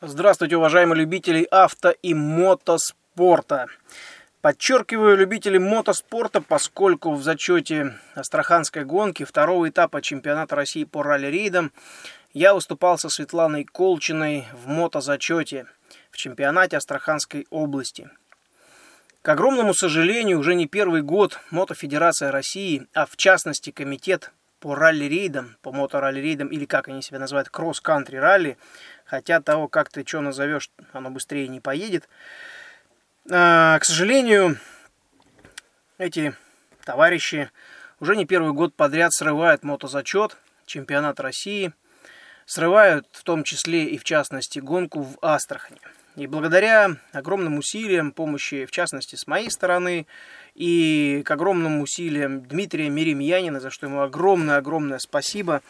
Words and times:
Здравствуйте, 0.00 0.56
уважаемые 0.56 1.00
любители 1.00 1.42
авто 1.50 1.90
и 1.90 2.14
мотоспорта. 2.14 3.66
Подчеркиваю 4.40 5.16
любители 5.16 5.58
мотоспорта, 5.58 6.40
поскольку 6.40 7.14
в 7.14 7.24
зачете 7.24 7.98
Астраханской 8.14 8.84
гонки 8.84 9.24
второго 9.24 9.68
этапа 9.68 10.00
чемпионата 10.00 10.54
России 10.54 10.84
по 10.84 11.02
ралли-рейдам 11.02 11.72
я 12.32 12.54
выступал 12.54 12.96
со 12.96 13.08
Светланой 13.08 13.64
Колчиной 13.64 14.46
в 14.52 14.68
мотозачете 14.68 15.66
в 16.12 16.16
чемпионате 16.16 16.76
Астраханской 16.76 17.48
области. 17.50 18.08
К 19.22 19.30
огромному 19.30 19.74
сожалению, 19.74 20.38
уже 20.38 20.54
не 20.54 20.68
первый 20.68 21.02
год 21.02 21.40
Мотофедерация 21.50 22.30
России, 22.30 22.86
а 22.94 23.04
в 23.04 23.16
частности 23.16 23.72
комитет 23.72 24.30
по 24.60 24.74
ралли-рейдам, 24.74 25.56
по 25.62 25.70
мото-ралли-рейдам, 25.70 26.48
или 26.48 26.64
как 26.64 26.88
они 26.88 27.02
себя 27.02 27.18
называют, 27.18 27.48
кросс-кантри 27.48 28.16
ралли, 28.16 28.58
хотя 29.04 29.40
того, 29.40 29.68
как 29.68 29.90
ты 29.90 30.04
что 30.06 30.20
назовешь, 30.20 30.70
оно 30.92 31.10
быстрее 31.10 31.48
не 31.48 31.60
поедет. 31.60 32.08
А, 33.30 33.78
к 33.78 33.84
сожалению, 33.84 34.58
эти 35.98 36.34
товарищи 36.84 37.50
уже 38.00 38.16
не 38.16 38.26
первый 38.26 38.52
год 38.52 38.74
подряд 38.74 39.12
срывают 39.12 39.64
мотозачет, 39.64 40.36
чемпионат 40.66 41.20
России, 41.20 41.72
срывают 42.46 43.06
в 43.12 43.22
том 43.24 43.44
числе 43.44 43.84
и 43.84 43.98
в 43.98 44.04
частности 44.04 44.58
гонку 44.58 45.02
в 45.02 45.18
Астрахани. 45.20 45.80
И 46.16 46.26
благодаря 46.26 46.96
огромным 47.12 47.58
усилиям, 47.58 48.10
помощи, 48.10 48.64
в 48.66 48.72
частности, 48.72 49.14
с 49.14 49.26
моей 49.26 49.50
стороны, 49.50 50.06
и 50.58 51.22
к 51.24 51.30
огромным 51.30 51.80
усилиям 51.80 52.42
Дмитрия 52.42 52.88
Миремьянина, 52.88 53.60
за 53.60 53.70
что 53.70 53.86
ему 53.86 54.02
огромное-огромное 54.02 54.98
спасибо, 54.98 55.62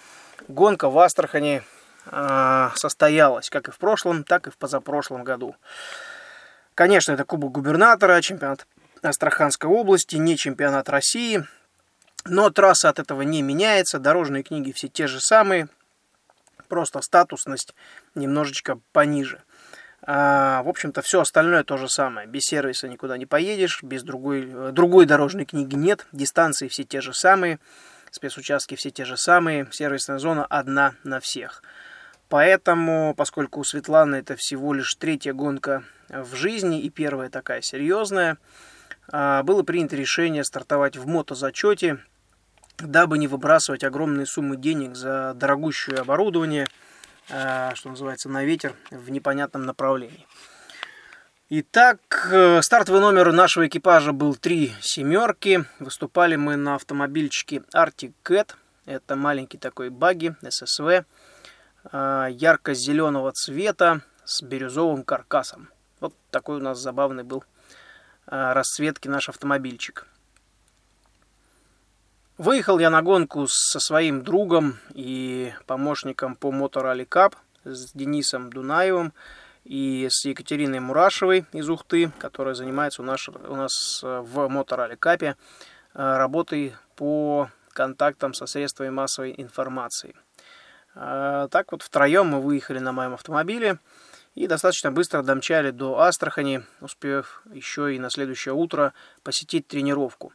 гонка 0.49 0.89
в 0.89 0.99
Астрахани 0.99 1.63
э, 2.07 2.71
состоялась, 2.75 3.51
как 3.51 3.69
и 3.69 3.71
в 3.71 3.77
прошлом, 3.77 4.25
так 4.25 4.47
и 4.47 4.51
в 4.51 4.57
позапрошлом 4.57 5.25
году. 5.25 5.57
Конечно, 6.75 7.13
это 7.13 7.27
Кубок 7.27 7.53
губернатора, 7.53 8.23
чемпионат 8.23 8.67
Астраханской 9.03 9.69
области, 9.69 10.17
не 10.17 10.39
чемпионат 10.39 10.89
России, 10.89 11.45
но 12.25 12.49
трасса 12.49 12.89
от 12.89 12.99
этого 12.99 13.21
не 13.21 13.43
меняется, 13.43 13.99
дорожные 13.99 14.43
книги 14.43 14.73
все 14.73 14.89
те 14.89 15.07
же 15.07 15.21
самые, 15.21 15.69
просто 16.67 17.03
статусность 17.03 17.75
немножечко 18.15 18.81
пониже. 18.93 19.43
А, 20.11 20.63
в 20.63 20.71
общем-то, 20.71 21.03
все 21.03 21.21
остальное 21.21 21.65
то 21.65 21.77
же 21.77 21.87
самое. 21.87 22.27
Без 22.27 22.45
сервиса 22.45 22.89
никуда 22.89 23.19
не 23.19 23.27
поедешь, 23.27 23.83
без 23.83 24.03
другой, 24.03 24.51
э, 24.51 24.71
другой 24.73 25.05
дорожной 25.05 25.45
книги 25.45 25.75
нет. 25.75 26.07
Дистанции 26.13 26.69
все 26.69 26.85
те 26.85 27.03
же 27.03 27.13
самые, 27.13 27.59
спецучастки 28.11 28.75
все 28.75 28.91
те 28.91 29.05
же 29.05 29.19
самые, 29.19 29.69
сервисная 29.71 30.17
зона 30.17 30.47
одна 30.47 30.95
на 31.05 31.21
всех. 31.21 31.63
Поэтому, 32.31 33.13
поскольку 33.19 33.61
у 33.61 33.65
Светланы 33.65 34.17
это 34.17 34.35
всего 34.35 34.73
лишь 34.73 34.95
третья 34.95 35.35
гонка 35.35 35.85
в 36.09 36.35
жизни 36.35 36.81
и 36.81 36.89
первая 36.89 37.29
такая 37.29 37.61
серьезная, 37.61 38.39
а, 39.13 39.43
было 39.43 39.63
принято 39.63 39.95
решение 39.95 40.43
стартовать 40.43 40.97
в 40.97 41.07
мотозачете, 41.07 41.99
дабы 42.79 43.19
не 43.19 43.29
выбрасывать 43.29 43.85
огромные 43.85 44.25
суммы 44.25 44.57
денег 44.57 44.97
за 44.97 45.35
дорогущее 45.35 45.99
оборудование– 45.99 46.67
что 47.29 47.91
называется, 47.91 48.29
на 48.29 48.45
ветер 48.45 48.75
в 48.91 49.11
непонятном 49.11 49.67
направлении. 49.67 50.27
Итак, 51.51 52.29
э, 52.31 52.61
стартовый 52.61 53.01
номер 53.01 53.33
нашего 53.33 53.67
экипажа 53.67 54.13
был 54.13 54.35
три 54.35 54.75
семерки. 54.83 55.65
Выступали 55.79 56.37
мы 56.37 56.57
на 56.57 56.75
автомобильчике 56.75 57.63
Arctic 57.75 58.13
Cat. 58.23 58.51
Это 58.85 59.17
маленький 59.17 59.57
такой 59.57 59.89
баги, 59.89 60.37
ССВ, 60.47 61.07
э, 61.91 62.27
ярко-зеленого 62.31 63.33
цвета 63.33 64.03
с 64.27 64.43
бирюзовым 64.43 65.05
каркасом. 65.05 65.71
Вот 66.01 66.15
такой 66.31 66.59
у 66.59 66.63
нас 66.63 66.79
забавный 66.81 67.25
был 67.25 67.43
расцветки 68.27 69.09
наш 69.09 69.31
автомобильчик. 69.31 70.07
Выехал 72.39 72.79
я 72.79 72.89
на 72.89 73.03
гонку 73.03 73.49
со 73.49 73.81
своим 73.81 74.23
другом 74.23 74.79
и 74.95 75.53
помощником 75.67 76.37
по 76.37 76.53
Моторали 76.53 77.03
Кап, 77.03 77.35
с 77.65 77.93
Денисом 77.95 78.51
Дунаевым 78.51 79.13
и 79.65 80.07
с 80.09 80.25
Екатериной 80.25 80.79
Мурашевой 80.79 81.47
из 81.53 81.69
Ухты, 81.69 82.13
которая 82.21 82.55
занимается 82.55 83.03
у 83.03 83.05
нас, 83.05 83.29
у 83.29 83.57
нас 83.57 84.03
э, 84.05 84.21
в 84.21 84.47
Моторали 84.47 84.95
Капе 84.95 85.35
э, 85.95 86.17
работой 86.17 86.77
по 86.95 87.51
контактам 87.73 88.33
со 88.35 88.47
средствами 88.47 88.91
массовой 88.91 89.35
информации. 89.37 90.15
Э, 90.95 91.49
так 91.51 91.73
вот, 91.73 91.83
втроем 91.83 92.29
мы 92.29 92.41
выехали 92.41 92.79
на 92.79 92.93
моем 92.93 93.15
автомобиле 93.15 93.81
и 94.37 94.47
достаточно 94.47 94.93
быстро 94.93 95.23
домчали 95.23 95.73
до 95.73 95.99
Астрахани, 95.99 96.63
успев 96.81 97.43
еще 97.53 97.97
и 97.97 97.99
на 97.99 98.11
следующее 98.11 98.55
утро 98.55 98.93
посетить 99.25 99.67
тренировку. 99.67 100.33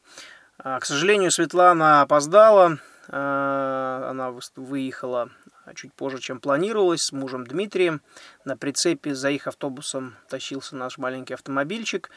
А, 0.57 0.79
к 0.79 0.85
сожалению, 0.85 1.31
Светлана 1.31 2.01
опоздала. 2.01 2.77
А, 3.09 4.07
она 4.09 4.31
выехала 4.55 5.29
чуть 5.75 5.93
позже, 5.93 6.19
чем 6.19 6.39
планировалось, 6.39 7.01
с 7.01 7.11
мужем 7.11 7.45
Дмитрием. 7.45 8.01
На 8.45 8.55
прицепе 8.57 9.15
за 9.15 9.29
их 9.31 9.47
автобусом 9.47 10.15
тащился 10.29 10.75
наш 10.75 10.97
маленький 10.97 11.33
автомобильчик. 11.33 12.09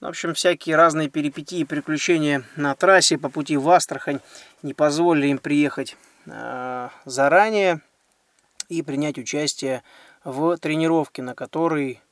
В 0.00 0.06
общем, 0.06 0.34
всякие 0.34 0.76
разные 0.76 1.08
перипетии 1.08 1.60
и 1.60 1.64
приключения 1.64 2.44
на 2.56 2.74
трассе 2.74 3.18
по 3.18 3.30
пути 3.30 3.56
в 3.56 3.68
Астрахань 3.68 4.20
не 4.62 4.74
позволили 4.74 5.28
им 5.28 5.38
приехать 5.38 5.96
а, 6.28 6.90
заранее 7.04 7.80
и 8.68 8.82
принять 8.82 9.18
участие 9.18 9.82
в 10.24 10.56
тренировке, 10.58 11.22
на 11.22 11.34
которой 11.34 12.02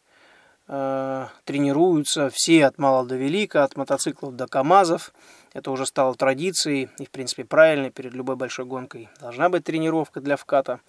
тренируются 0.66 2.28
все 2.28 2.66
от 2.66 2.76
мала 2.78 3.06
до 3.06 3.14
велика, 3.14 3.62
от 3.62 3.76
мотоциклов 3.76 4.34
до 4.34 4.48
КАМАЗов. 4.48 5.12
Это 5.56 5.70
уже 5.70 5.86
стало 5.86 6.14
традицией 6.14 6.90
и, 6.98 7.06
в 7.06 7.10
принципе, 7.10 7.42
правильной 7.42 7.90
перед 7.90 8.12
любой 8.12 8.36
большой 8.36 8.66
гонкой. 8.66 9.08
Должна 9.20 9.48
быть 9.48 9.64
тренировка 9.64 10.20
для 10.20 10.36
вката. 10.36 10.80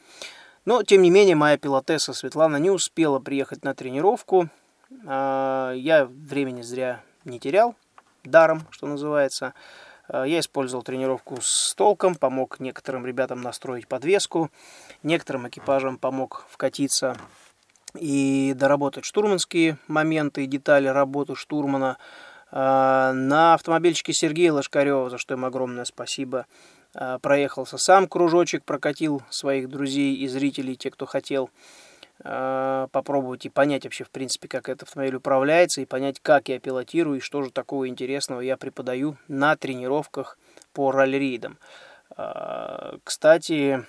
Но, 0.65 0.83
тем 0.83 1.03
не 1.03 1.09
менее, 1.09 1.37
моя 1.37 1.57
пилотесса 1.57 2.11
Светлана 2.11 2.57
не 2.57 2.69
успела 2.69 3.19
приехать 3.19 3.63
на 3.63 3.73
тренировку. 3.73 4.49
А, 5.05 5.71
я 5.71 6.03
времени 6.03 6.63
зря 6.63 7.01
не 7.23 7.39
терял, 7.39 7.75
даром, 8.25 8.67
что 8.69 8.87
называется. 8.87 9.53
А, 10.09 10.25
я 10.25 10.41
использовал 10.41 10.83
тренировку 10.83 11.37
с 11.41 11.73
толком, 11.73 12.15
помог 12.15 12.59
некоторым 12.59 13.05
ребятам 13.05 13.39
настроить 13.39 13.87
подвеску, 13.87 14.51
некоторым 15.01 15.47
экипажам 15.47 15.97
помог 15.97 16.45
вкатиться 16.49 17.15
и 17.97 18.53
доработать 18.53 19.05
штурманские 19.05 19.77
моменты 19.87 20.43
и 20.43 20.47
детали 20.47 20.89
работы 20.89 21.35
штурмана– 21.35 21.97
на 22.51 23.53
автомобильчике 23.53 24.13
Сергея 24.13 24.53
Лошкарева, 24.53 25.09
за 25.09 25.17
что 25.17 25.33
ему 25.33 25.47
огромное 25.47 25.85
спасибо, 25.85 26.45
а, 26.93 27.19
проехался 27.19 27.77
сам 27.77 28.07
кружочек, 28.07 28.63
прокатил 28.63 29.21
своих 29.29 29.69
друзей 29.69 30.15
и 30.15 30.27
зрителей, 30.27 30.75
те, 30.75 30.89
кто 30.89 31.05
хотел 31.05 31.49
а, 32.23 32.87
попробовать 32.87 33.45
и 33.45 33.49
понять 33.49 33.83
вообще, 33.83 34.03
в 34.03 34.09
принципе, 34.09 34.47
как 34.47 34.69
этот 34.69 34.87
автомобиль 34.87 35.15
управляется, 35.15 35.81
и 35.81 35.85
понять, 35.85 36.19
как 36.19 36.49
я 36.49 36.59
пилотирую, 36.59 37.17
и 37.17 37.21
что 37.21 37.43
же 37.43 37.51
такого 37.51 37.87
интересного 37.87 38.41
я 38.41 38.57
преподаю 38.57 39.17
на 39.27 39.55
тренировках 39.55 40.37
по 40.73 40.91
ралли-рейдам. 40.91 41.59
Кстати, 43.03 43.85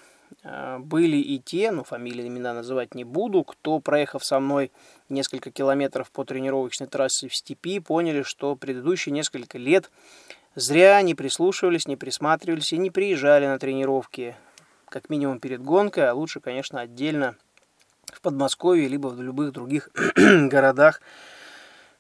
были 0.79 1.17
и 1.17 1.39
те, 1.39 1.71
ну 1.71 1.85
фамилии 1.85 2.27
имена 2.27 2.53
называть 2.53 2.95
не 2.95 3.05
буду, 3.05 3.45
кто, 3.45 3.79
проехав 3.81 4.25
со 4.25 4.41
мной 4.41 4.71
несколько 5.09 5.51
километров 5.51 6.11
по 6.11 6.25
тренировочной 6.25 6.87
трассе 6.87 7.29
в 7.29 7.35
степи, 7.35 7.81
поняли, 7.81 8.23
что 8.23 8.57
предыдущие 8.57 9.13
несколько 9.13 9.59
лет 9.59 9.91
зря 10.55 11.01
не 11.03 11.15
прислушивались, 11.15 11.87
не 11.87 11.97
присматривались 11.97 12.73
и 12.73 12.79
не 12.79 12.91
приезжали 12.91 13.47
на 13.47 13.59
тренировки, 13.59 14.37
как 14.89 15.11
минимум 15.11 15.41
перед 15.41 15.63
гонкой, 15.63 16.09
а 16.09 16.15
лучше, 16.15 16.41
конечно, 16.41 16.81
отдельно 16.81 17.37
в 18.13 18.21
Подмосковье, 18.21 18.88
либо 18.88 19.09
в 19.09 19.21
любых 19.21 19.53
других 19.53 19.91
городах, 20.17 21.00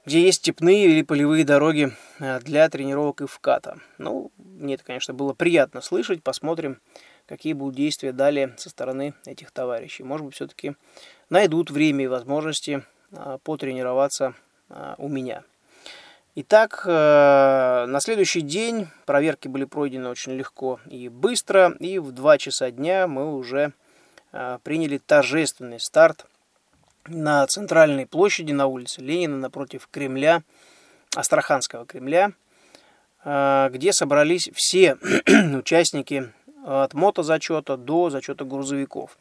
где 0.06 0.22
есть 0.22 0.38
степные 0.38 0.86
или 0.86 1.02
полевые 1.02 1.44
дороги 1.44 1.92
э, 2.18 2.40
для 2.40 2.68
тренировок 2.68 3.20
и 3.20 3.26
вката. 3.26 3.78
Ну, 3.98 4.32
мне 4.38 4.74
это, 4.74 4.84
конечно, 4.84 5.12
было 5.12 5.34
приятно 5.34 5.80
слышать, 5.80 6.22
посмотрим, 6.22 6.80
какие 7.26 7.52
будут 7.52 7.76
действия 7.76 8.12
далее 8.12 8.54
со 8.56 8.70
стороны 8.70 9.14
этих 9.26 9.50
товарищей. 9.50 10.02
Может 10.02 10.26
быть, 10.26 10.34
все-таки 10.34 10.76
найдут 11.28 11.70
время 11.70 12.04
и 12.04 12.08
возможности 12.08 12.84
потренироваться 13.42 14.34
а, 14.70 14.94
у 14.98 15.08
меня. 15.08 15.42
Итак, 16.34 16.82
э, 16.86 17.86
на 17.88 18.00
следующий 18.00 18.42
день 18.42 18.86
проверки 19.06 19.48
были 19.48 19.64
пройдены 19.64 20.08
очень 20.08 20.32
легко 20.32 20.78
и 20.86 21.08
быстро, 21.08 21.70
и 21.80 21.98
в 21.98 22.12
2 22.12 22.38
часа 22.38 22.70
дня 22.70 23.08
мы 23.08 23.34
уже 23.34 23.72
а, 24.32 24.58
приняли 24.58 24.98
торжественный 24.98 25.80
старт 25.80 26.26
на 27.06 27.46
центральной 27.46 28.06
площади 28.06 28.52
на 28.52 28.66
улице 28.66 29.00
Ленина 29.00 29.36
напротив 29.36 29.88
Кремля, 29.90 30.42
Астраханского 31.16 31.86
Кремля, 31.86 32.32
где 33.24 33.92
собрались 33.94 34.50
все 34.54 34.98
участники 35.56 36.30
от 36.66 36.92
мотозачета 36.92 37.78
до 37.78 38.10
зачета 38.10 38.44
грузовиков. 38.44 39.16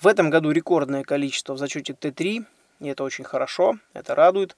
В 0.00 0.06
этом 0.06 0.30
году 0.30 0.50
рекордное 0.50 1.02
количество 1.02 1.52
в 1.52 1.58
зачете 1.58 1.92
Т3, 1.92 2.46
и 2.80 2.88
это 2.88 3.04
очень 3.04 3.24
хорошо, 3.24 3.78
это 3.92 4.14
радует. 4.14 4.56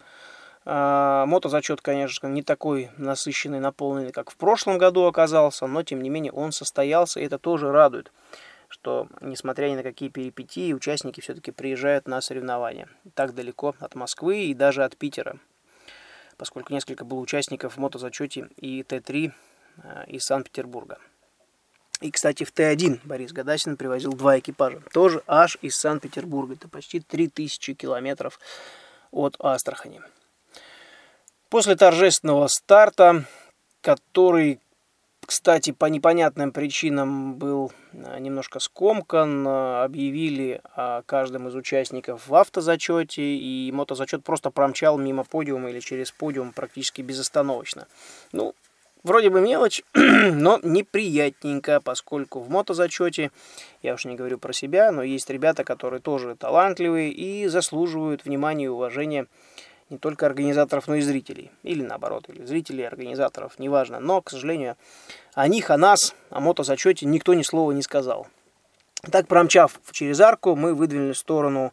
А, 0.66 1.24
мотозачет, 1.26 1.80
конечно, 1.80 2.26
не 2.26 2.42
такой 2.42 2.90
насыщенный, 2.98 3.60
наполненный, 3.60 4.12
как 4.12 4.30
в 4.30 4.36
прошлом 4.36 4.78
году 4.78 5.04
оказался, 5.04 5.66
но 5.66 5.82
тем 5.82 6.02
не 6.02 6.10
менее 6.10 6.32
он 6.32 6.52
состоялся, 6.52 7.18
и 7.20 7.24
это 7.24 7.38
тоже 7.38 7.72
радует, 7.72 8.12
что, 8.68 9.08
несмотря 9.20 9.68
ни 9.68 9.76
на 9.76 9.82
какие 9.82 10.10
перипетии, 10.10 10.74
участники 10.74 11.20
все-таки 11.20 11.50
приезжают 11.50 12.06
на 12.06 12.20
соревнования. 12.20 12.88
Так 13.14 13.34
далеко 13.34 13.74
от 13.80 13.94
Москвы 13.94 14.44
и 14.44 14.54
даже 14.54 14.84
от 14.84 14.96
Питера, 14.96 15.38
поскольку 16.36 16.74
несколько 16.74 17.04
было 17.04 17.20
участников 17.20 17.76
в 17.76 17.80
мотозачете 17.80 18.48
и 18.56 18.82
Т3 18.82 19.32
а, 19.82 20.04
из 20.08 20.24
Санкт-Петербурга. 20.24 20.98
И, 22.00 22.10
кстати, 22.10 22.44
в 22.44 22.52
Т1 22.52 23.00
Борис 23.04 23.32
Гадасин 23.32 23.76
привозил 23.76 24.14
два 24.14 24.38
экипажа, 24.38 24.80
тоже 24.92 25.22
аж 25.26 25.58
из 25.60 25.76
Санкт-Петербурга. 25.76 26.54
Это 26.54 26.68
почти 26.68 27.00
3000 27.00 27.74
километров 27.74 28.40
от 29.10 29.36
Астрахани. 29.38 30.00
После 31.50 31.76
торжественного 31.76 32.46
старта, 32.46 33.24
который, 33.82 34.60
кстати, 35.26 35.72
по 35.72 35.86
непонятным 35.86 36.52
причинам 36.52 37.34
был 37.34 37.72
э, 37.92 38.18
немножко 38.18 38.60
скомкан, 38.60 39.46
э, 39.46 39.82
объявили 39.82 40.62
о 40.76 41.02
каждом 41.02 41.48
из 41.48 41.54
участников 41.54 42.28
в 42.28 42.34
автозачете, 42.34 43.22
и 43.22 43.70
мотозачет 43.72 44.24
просто 44.24 44.50
промчал 44.50 44.96
мимо 44.96 45.24
подиума 45.24 45.70
или 45.70 45.80
через 45.80 46.12
подиум 46.12 46.52
практически 46.52 47.02
безостановочно. 47.02 47.88
Ну, 48.32 48.54
Вроде 49.02 49.30
бы 49.30 49.40
мелочь, 49.40 49.82
но 49.94 50.60
неприятненько, 50.62 51.80
поскольку 51.80 52.40
в 52.40 52.50
мотозачете, 52.50 53.30
я 53.82 53.94
уж 53.94 54.04
не 54.04 54.14
говорю 54.14 54.38
про 54.38 54.52
себя, 54.52 54.92
но 54.92 55.02
есть 55.02 55.30
ребята, 55.30 55.64
которые 55.64 56.00
тоже 56.00 56.36
талантливые 56.36 57.10
и 57.10 57.46
заслуживают 57.46 58.24
внимания 58.24 58.66
и 58.66 58.68
уважения 58.68 59.26
не 59.88 59.98
только 59.98 60.26
организаторов, 60.26 60.86
но 60.86 60.96
и 60.96 61.00
зрителей. 61.00 61.50
Или 61.62 61.82
наоборот, 61.82 62.26
или 62.28 62.44
зрителей, 62.44 62.86
организаторов, 62.86 63.58
неважно. 63.58 64.00
Но, 64.00 64.20
к 64.20 64.30
сожалению, 64.30 64.76
о 65.34 65.48
них, 65.48 65.70
о 65.70 65.78
нас, 65.78 66.14
о 66.28 66.40
мотозачете 66.40 67.06
никто 67.06 67.34
ни 67.34 67.42
слова 67.42 67.72
не 67.72 67.82
сказал. 67.82 68.28
Так, 69.10 69.26
промчав 69.26 69.80
через 69.92 70.20
арку, 70.20 70.54
мы 70.56 70.74
выдвинули 70.74 71.12
в 71.12 71.18
сторону 71.18 71.72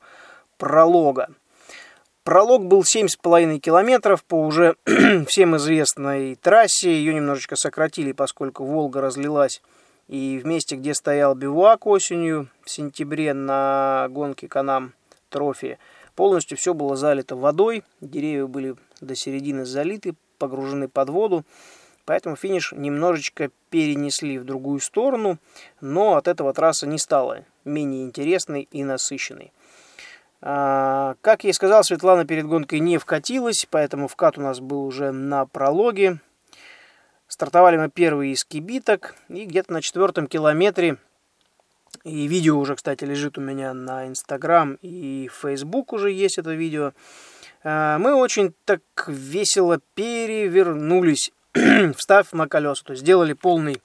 пролога. 0.58 1.30
Пролог 2.28 2.66
был 2.66 2.82
7,5 2.82 3.60
километров 3.60 4.22
по 4.26 4.36
уже 4.36 4.76
всем 5.30 5.56
известной 5.56 6.36
трассе. 6.36 6.92
Ее 6.92 7.14
немножечко 7.14 7.56
сократили, 7.56 8.12
поскольку 8.12 8.66
Волга 8.66 9.00
разлилась. 9.00 9.62
И 10.10 10.38
в 10.44 10.46
месте, 10.46 10.76
где 10.76 10.94
стоял 10.94 11.36
бивуак 11.36 11.88
осенью, 11.88 12.50
в 12.66 12.70
сентябре 12.70 13.34
на 13.34 14.08
гонке 14.10 14.50
Канам 14.50 14.92
Трофи, 15.30 15.80
Полностью 16.16 16.58
все 16.58 16.74
было 16.74 16.98
залито 16.98 17.38
водой, 17.38 17.86
деревья 18.02 18.46
были 18.46 18.76
до 19.00 19.16
середины 19.16 19.64
залиты, 19.64 20.14
погружены 20.38 20.90
под 20.90 21.10
воду, 21.10 21.46
поэтому 22.04 22.36
финиш 22.36 22.74
немножечко 22.74 23.52
перенесли 23.70 24.38
в 24.38 24.44
другую 24.44 24.82
сторону, 24.82 25.38
но 25.80 26.18
от 26.18 26.28
этого 26.28 26.54
трасса 26.54 26.88
не 26.88 26.98
стала 26.98 27.46
менее 27.64 28.04
интересной 28.04 28.68
и 28.70 28.84
насыщенной. 28.84 29.54
А, 30.42 31.16
как 31.22 31.44
я 31.44 31.50
и 31.50 31.54
сказал, 31.54 31.84
Светлана 31.84 32.26
перед 32.26 32.46
гонкой 32.46 32.80
не 32.80 32.98
вкатилась, 32.98 33.68
поэтому 33.70 34.08
вкат 34.08 34.38
у 34.38 34.42
нас 34.42 34.60
был 34.60 34.86
уже 34.86 35.12
на 35.12 35.46
прологе. 35.46 36.20
Стартовали 37.28 37.78
мы 37.78 37.90
первые 37.90 38.34
из 38.34 38.46
кибиток, 38.46 39.16
и 39.30 39.46
где-то 39.46 39.74
на 39.74 39.82
четвертом 39.82 40.28
километре 40.28 40.98
и 42.04 42.28
видео 42.28 42.58
уже, 42.58 42.76
кстати, 42.76 43.04
лежит 43.04 43.38
у 43.38 43.42
меня 43.42 43.74
на 43.74 44.08
Инстаграм 44.08 44.78
и 44.82 45.30
Фейсбук 45.42 45.94
уже 45.94 46.12
есть 46.12 46.38
это 46.38 46.54
видео. 46.54 46.94
А, 47.64 47.98
мы 47.98 48.14
очень 48.14 48.54
так 48.66 48.82
весело 49.08 49.82
перевернулись, 49.94 51.32
встав 51.98 52.32
на 52.34 52.48
колеса. 52.48 52.84
То 52.86 52.92
есть 52.92 53.02
сделали 53.02 53.34
полный 53.34 53.82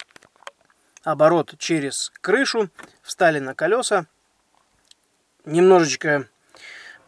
оборот 1.02 1.54
через 1.58 2.12
крышу, 2.20 2.68
встали 3.02 3.40
на 3.40 3.54
колеса, 3.54 4.06
немножечко 5.44 6.28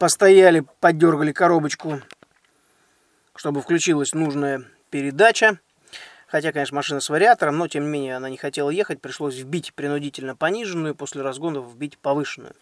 постояли, 0.05 0.67
поддергали 0.81 1.33
коробочку, 1.33 2.03
чтобы 3.35 3.63
включилась 3.63 4.13
нужная 4.13 4.67
передача. 4.91 5.59
Хотя, 6.27 6.53
конечно, 6.53 6.77
машина 6.77 7.01
с 7.01 7.09
вариатором, 7.09 7.57
но 7.57 7.69
тем 7.69 7.85
не 7.85 7.89
менее 7.89 8.17
она 8.17 8.29
не 8.29 8.37
хотела 8.37 8.69
ехать, 8.69 9.01
пришлось 9.01 9.37
вбить 9.37 9.73
принудительно 9.73 10.37
пониженную, 10.37 10.95
после 10.95 11.23
разгонов 11.23 11.73
вбить 11.73 11.97
повышенную. 11.97 12.55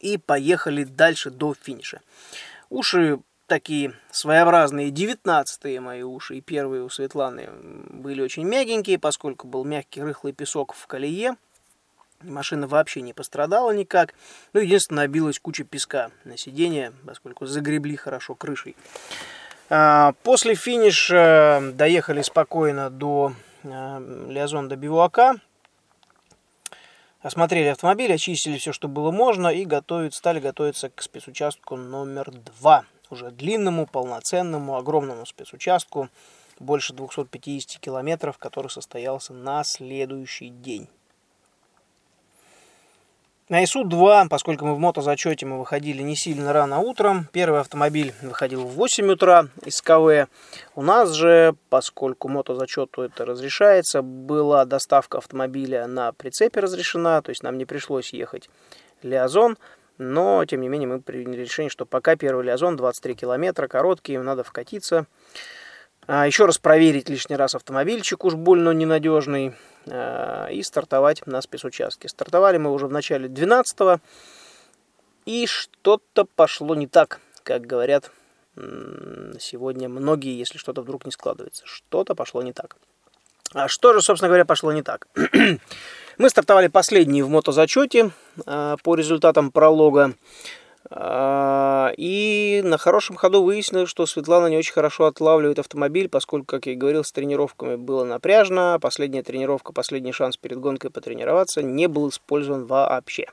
И 0.00 0.16
поехали 0.16 0.84
дальше 0.84 1.28
до 1.30 1.52
финиша. 1.52 2.00
Уши 2.70 3.18
такие 3.46 3.92
своеобразные, 4.10 4.90
19 4.90 5.78
мои 5.80 6.04
уши 6.04 6.36
и 6.36 6.40
первые 6.40 6.84
у 6.84 6.88
Светланы 6.88 7.50
были 7.90 8.22
очень 8.22 8.44
мягенькие, 8.44 8.98
поскольку 8.98 9.46
был 9.46 9.66
мягкий 9.66 10.02
рыхлый 10.02 10.32
песок 10.32 10.72
в 10.72 10.86
колее. 10.86 11.36
Машина 12.26 12.66
вообще 12.66 13.00
не 13.00 13.12
пострадала 13.12 13.70
никак. 13.70 14.14
Ну, 14.52 14.60
единственное, 14.60 15.04
набилась 15.04 15.38
куча 15.38 15.64
песка 15.64 16.10
на 16.24 16.36
сиденье, 16.36 16.92
поскольку 17.06 17.46
загребли 17.46 17.96
хорошо 17.96 18.34
крышей. 18.34 18.76
А, 19.68 20.12
после 20.22 20.54
финиша 20.54 21.72
доехали 21.74 22.22
спокойно 22.22 22.90
до 22.90 23.32
а, 23.64 24.00
Лиазон 24.28 24.68
до 24.68 24.76
Бивуака. 24.76 25.40
Осмотрели 27.20 27.66
автомобиль, 27.66 28.12
очистили 28.12 28.56
все, 28.58 28.72
что 28.72 28.86
было 28.86 29.10
можно, 29.10 29.48
и 29.48 29.64
готовят, 29.64 30.14
стали 30.14 30.38
готовиться 30.38 30.90
к 30.90 31.02
спецучастку 31.02 31.76
номер 31.76 32.30
два. 32.30 32.84
Уже 33.10 33.30
длинному, 33.30 33.86
полноценному, 33.86 34.76
огромному 34.76 35.26
спецучастку, 35.26 36.08
больше 36.60 36.92
250 36.92 37.80
километров, 37.80 38.38
который 38.38 38.68
состоялся 38.68 39.32
на 39.32 39.64
следующий 39.64 40.50
день. 40.50 40.88
На 43.48 43.62
ИСУ-2, 43.62 44.26
поскольку 44.28 44.66
мы 44.66 44.74
в 44.74 44.80
мотозачете, 44.80 45.46
мы 45.46 45.60
выходили 45.60 46.02
не 46.02 46.16
сильно 46.16 46.52
рано 46.52 46.80
утром. 46.80 47.28
Первый 47.30 47.60
автомобиль 47.60 48.12
выходил 48.20 48.66
в 48.66 48.72
8 48.72 49.12
утра 49.12 49.46
из 49.64 49.80
КВ. 49.82 50.26
У 50.74 50.82
нас 50.82 51.12
же, 51.12 51.54
поскольку 51.70 52.26
мотозачету 52.26 53.02
это 53.02 53.24
разрешается, 53.24 54.02
была 54.02 54.64
доставка 54.64 55.18
автомобиля 55.18 55.86
на 55.86 56.12
прицепе 56.12 56.58
разрешена, 56.58 57.22
то 57.22 57.30
есть 57.30 57.44
нам 57.44 57.56
не 57.56 57.64
пришлось 57.64 58.12
ехать 58.12 58.50
Лиазон. 59.04 59.58
Но, 59.96 60.44
тем 60.44 60.60
не 60.60 60.68
менее, 60.68 60.88
мы 60.88 61.00
приняли 61.00 61.42
решение, 61.42 61.70
что 61.70 61.86
пока 61.86 62.16
первый 62.16 62.44
Лиазон 62.44 62.74
23 62.74 63.14
километра, 63.14 63.68
короткий, 63.68 64.14
им 64.14 64.24
надо 64.24 64.42
вкатиться. 64.42 65.06
А 66.08 66.26
еще 66.26 66.46
раз 66.46 66.58
проверить 66.58 67.08
лишний 67.08 67.36
раз 67.36 67.54
автомобильчик, 67.54 68.24
уж 68.24 68.34
больно 68.34 68.70
ненадежный. 68.70 69.54
Э, 69.86 70.48
и 70.50 70.62
стартовать 70.62 71.26
на 71.26 71.40
спецучастке. 71.40 72.08
Стартовали 72.08 72.58
мы 72.58 72.72
уже 72.72 72.86
в 72.86 72.92
начале 72.92 73.28
12 73.28 74.00
и 75.26 75.46
что-то 75.46 76.24
пошло 76.24 76.74
не 76.74 76.86
так, 76.86 77.20
как 77.42 77.62
говорят 77.62 78.10
сегодня 79.38 79.86
многие, 79.86 80.38
если 80.38 80.56
что-то 80.56 80.80
вдруг 80.80 81.04
не 81.04 81.12
складывается. 81.12 81.64
Что-то 81.66 82.14
пошло 82.14 82.42
не 82.42 82.54
так. 82.54 82.76
А 83.52 83.68
что 83.68 83.92
же, 83.92 84.00
собственно 84.00 84.28
говоря, 84.28 84.46
пошло 84.46 84.72
не 84.72 84.82
так? 84.82 85.08
мы 86.18 86.30
стартовали 86.30 86.68
последние 86.68 87.22
в 87.22 87.28
мотозачете 87.28 88.10
э, 88.46 88.76
по 88.82 88.94
результатам 88.94 89.52
пролога. 89.52 90.14
А, 90.90 91.92
и 91.96 92.60
на 92.64 92.78
хорошем 92.78 93.16
ходу 93.16 93.42
выяснилось, 93.42 93.90
что 93.90 94.06
Светлана 94.06 94.46
не 94.46 94.56
очень 94.56 94.72
хорошо 94.72 95.06
отлавливает 95.06 95.58
автомобиль, 95.58 96.08
поскольку, 96.08 96.46
как 96.46 96.66
я 96.66 96.72
и 96.72 96.76
говорил, 96.76 97.04
с 97.04 97.12
тренировками 97.12 97.76
было 97.76 98.04
напряжно. 98.04 98.78
Последняя 98.80 99.22
тренировка, 99.22 99.72
последний 99.72 100.12
шанс 100.12 100.36
перед 100.36 100.58
гонкой 100.58 100.90
потренироваться 100.90 101.62
не 101.62 101.88
был 101.88 102.08
использован 102.08 102.66
вообще. 102.66 103.26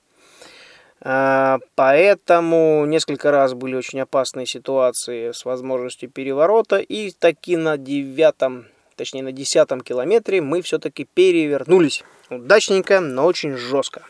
А, 1.01 1.59
поэтому 1.75 2.85
несколько 2.85 3.29
раз 3.29 3.53
были 3.53 3.75
очень 3.75 3.99
опасные 3.99 4.45
ситуации 4.45 5.31
с 5.31 5.45
возможностью 5.45 6.09
переворота. 6.09 6.77
И 6.77 7.11
таки 7.11 7.57
на 7.57 7.77
девятом, 7.77 8.65
точнее 8.95 9.23
на 9.23 9.31
десятом 9.31 9.81
километре 9.81 10.41
мы 10.41 10.61
все-таки 10.61 11.05
перевернулись. 11.13 12.03
Удачненько, 12.29 12.99
но 12.99 13.25
очень 13.25 13.57
жестко. 13.57 14.03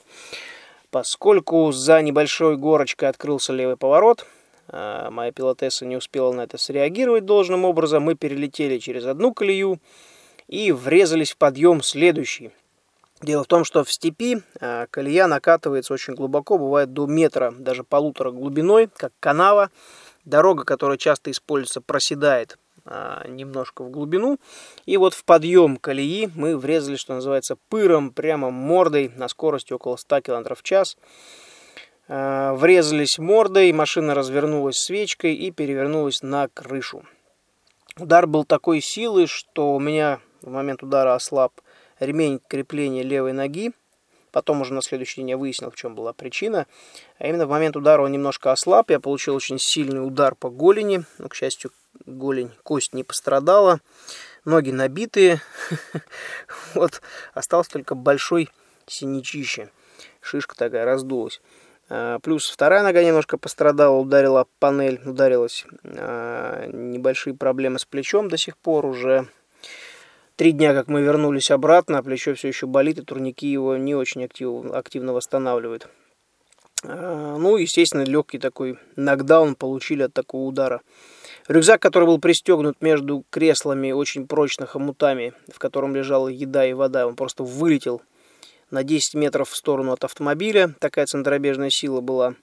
Поскольку 0.94 1.72
за 1.72 2.04
небольшой 2.04 2.56
горочкой 2.56 3.10
открылся 3.10 3.52
левый 3.52 3.78
поворот, 3.78 4.28
а, 4.68 5.10
моя 5.10 5.32
пилотесса 5.32 5.88
не 5.88 5.98
успела 5.98 6.32
на 6.34 6.42
это 6.42 6.60
среагировать 6.60 7.26
должным 7.26 7.66
образом, 7.66 8.04
мы 8.04 8.14
перелетели 8.14 8.78
через 8.78 9.08
одну 9.08 9.34
колею 9.34 9.80
и 10.48 10.72
врезались 10.72 11.32
в 11.32 11.38
подъем 11.38 11.82
следующий. 11.82 12.52
Дело 13.24 13.44
в 13.44 13.48
том, 13.48 13.66
что 13.66 13.84
в 13.84 13.92
степи 13.92 14.44
а, 14.62 14.86
колея 14.92 15.26
накатывается 15.26 15.96
очень 15.96 16.14
глубоко, 16.14 16.60
бывает 16.60 16.94
до 16.94 17.08
метра, 17.08 17.52
даже 17.58 17.84
полутора 17.84 18.30
глубиной, 18.30 18.88
как 18.96 19.14
канава. 19.20 19.72
Дорога, 20.26 20.64
которая 20.64 21.00
часто 21.00 21.32
используется, 21.32 21.82
проседает 21.82 22.60
немножко 22.86 23.84
в 23.84 23.90
глубину. 23.90 24.40
И 24.86 24.98
вот 24.98 25.14
в 25.14 25.24
подъем 25.24 25.78
колеи 25.78 26.30
мы 26.36 26.58
врезали, 26.58 26.96
что 26.96 27.14
называется, 27.14 27.58
пыром, 27.70 28.12
прямо 28.12 28.50
мордой 28.50 29.12
на 29.16 29.28
скорости 29.28 29.74
около 29.74 29.96
100 29.96 30.22
км 30.22 30.56
в 30.56 30.64
час. 30.64 30.98
А, 32.08 32.54
врезались 32.54 33.18
мордой, 33.18 33.72
машина 33.72 34.14
развернулась 34.14 34.78
свечкой 34.78 35.36
и 35.36 35.52
перевернулась 35.52 36.22
на 36.22 36.48
крышу. 36.50 37.04
Удар 37.98 38.28
был 38.28 38.44
такой 38.44 38.82
силы, 38.82 39.28
что 39.28 39.74
у 39.74 39.80
меня 39.80 40.20
в 40.42 40.50
момент 40.50 40.84
удара 40.84 41.16
ослаб 41.16 41.54
ремень 42.00 42.42
крепления 42.48 43.04
левой 43.04 43.34
ноги. 43.34 43.72
Потом 44.34 44.62
уже 44.62 44.74
на 44.74 44.82
следующий 44.82 45.22
день 45.22 45.30
я 45.30 45.38
выяснил, 45.38 45.70
в 45.70 45.76
чем 45.76 45.94
была 45.94 46.12
причина. 46.12 46.66
А 47.20 47.28
именно 47.28 47.46
в 47.46 47.52
момент 47.52 47.78
удара 47.78 48.02
он 48.02 48.12
немножко 48.12 48.52
ослаб. 48.52 48.90
Я 48.90 49.00
получил 49.00 49.36
очень 49.36 49.60
сильный 49.60 50.06
удар 50.06 50.34
по 50.34 50.50
голени. 50.50 51.06
Но, 51.20 51.30
к 51.30 51.36
счастью, 51.36 51.72
голень, 52.08 52.50
кость 52.64 52.96
не 52.96 53.04
пострадала. 53.04 53.80
Ноги 54.44 54.72
набитые. 54.72 55.40
Вот 56.74 57.04
осталось 57.36 57.68
только 57.68 57.94
большой 57.94 58.50
синячище. 58.88 59.70
Шишка 60.20 60.56
такая 60.56 60.84
раздулась. 60.84 61.40
А, 61.90 62.18
плюс 62.18 62.50
вторая 62.50 62.82
нога 62.82 63.04
немножко 63.04 63.38
пострадала, 63.38 63.96
ударила 63.96 64.48
панель, 64.58 65.00
ударилась. 65.06 65.64
А, 65.84 66.66
небольшие 66.66 67.36
проблемы 67.36 67.78
с 67.78 67.86
плечом 67.86 68.30
до 68.30 68.38
сих 68.38 68.58
пор 68.58 68.88
уже 68.88 69.28
Три 70.36 70.52
дня, 70.52 70.74
как 70.74 70.88
мы 70.88 71.02
вернулись 71.02 71.52
обратно, 71.52 72.00
а 72.00 72.04
плечо 72.04 72.34
все 72.34 72.48
еще 72.48 72.66
болит, 72.66 72.98
и 72.98 73.04
турники 73.04 73.48
его 73.48 73.78
не 73.78 73.94
очень 73.94 74.24
актив, 74.24 74.72
активно 74.74 75.14
восстанавливают. 75.14 75.88
А, 76.84 77.38
ну, 77.38 77.56
естественно, 77.58 78.02
легкий 78.04 78.40
такой 78.40 78.80
нокдаун 78.96 79.54
получили 79.54 80.04
от 80.04 80.14
такого 80.14 80.48
удара. 80.48 80.82
Рюкзак, 81.48 81.82
который 81.82 82.06
был 82.06 82.20
пристегнут 82.20 82.82
между 82.82 83.24
креслами 83.30 83.92
очень 83.92 84.28
прочно 84.28 84.66
хомутами, 84.66 85.34
в 85.54 85.60
котором 85.60 85.96
лежала 85.96 86.30
еда 86.30 86.66
и 86.66 86.74
вода, 86.74 87.06
он 87.06 87.16
просто 87.16 87.44
вылетел 87.44 88.02
на 88.72 88.84
10 88.84 89.14
метров 89.14 89.50
в 89.50 89.56
сторону 89.56 89.92
от 89.92 90.04
автомобиля. 90.04 90.74
Такая 90.80 91.06
центробежная 91.06 91.70
сила 91.70 92.02
была. 92.02 92.34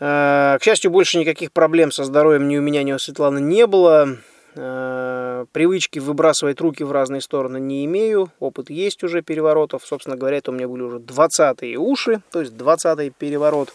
А, 0.00 0.56
к 0.58 0.62
счастью, 0.62 0.90
больше 0.90 1.18
никаких 1.18 1.52
проблем 1.52 1.92
со 1.92 2.04
здоровьем 2.04 2.48
ни 2.48 2.56
у 2.56 2.62
меня, 2.62 2.82
ни 2.82 2.92
у 2.92 2.98
Светланы 2.98 3.40
не 3.40 3.66
было. 3.66 4.18
Э, 4.56 5.46
привычки 5.50 5.98
выбрасывать 5.98 6.60
руки 6.60 6.84
в 6.84 6.92
разные 6.92 7.20
стороны 7.20 7.58
не 7.58 7.84
имею. 7.86 8.30
Опыт 8.38 8.70
есть 8.70 9.02
уже 9.02 9.22
переворотов. 9.22 9.84
Собственно 9.84 10.16
говоря, 10.16 10.38
это 10.38 10.52
у 10.52 10.54
меня 10.54 10.68
были 10.68 10.82
уже 10.82 10.98
20-е 10.98 11.76
уши, 11.76 12.22
то 12.30 12.40
есть 12.40 12.52
20-й 12.52 13.10
переворот. 13.10 13.72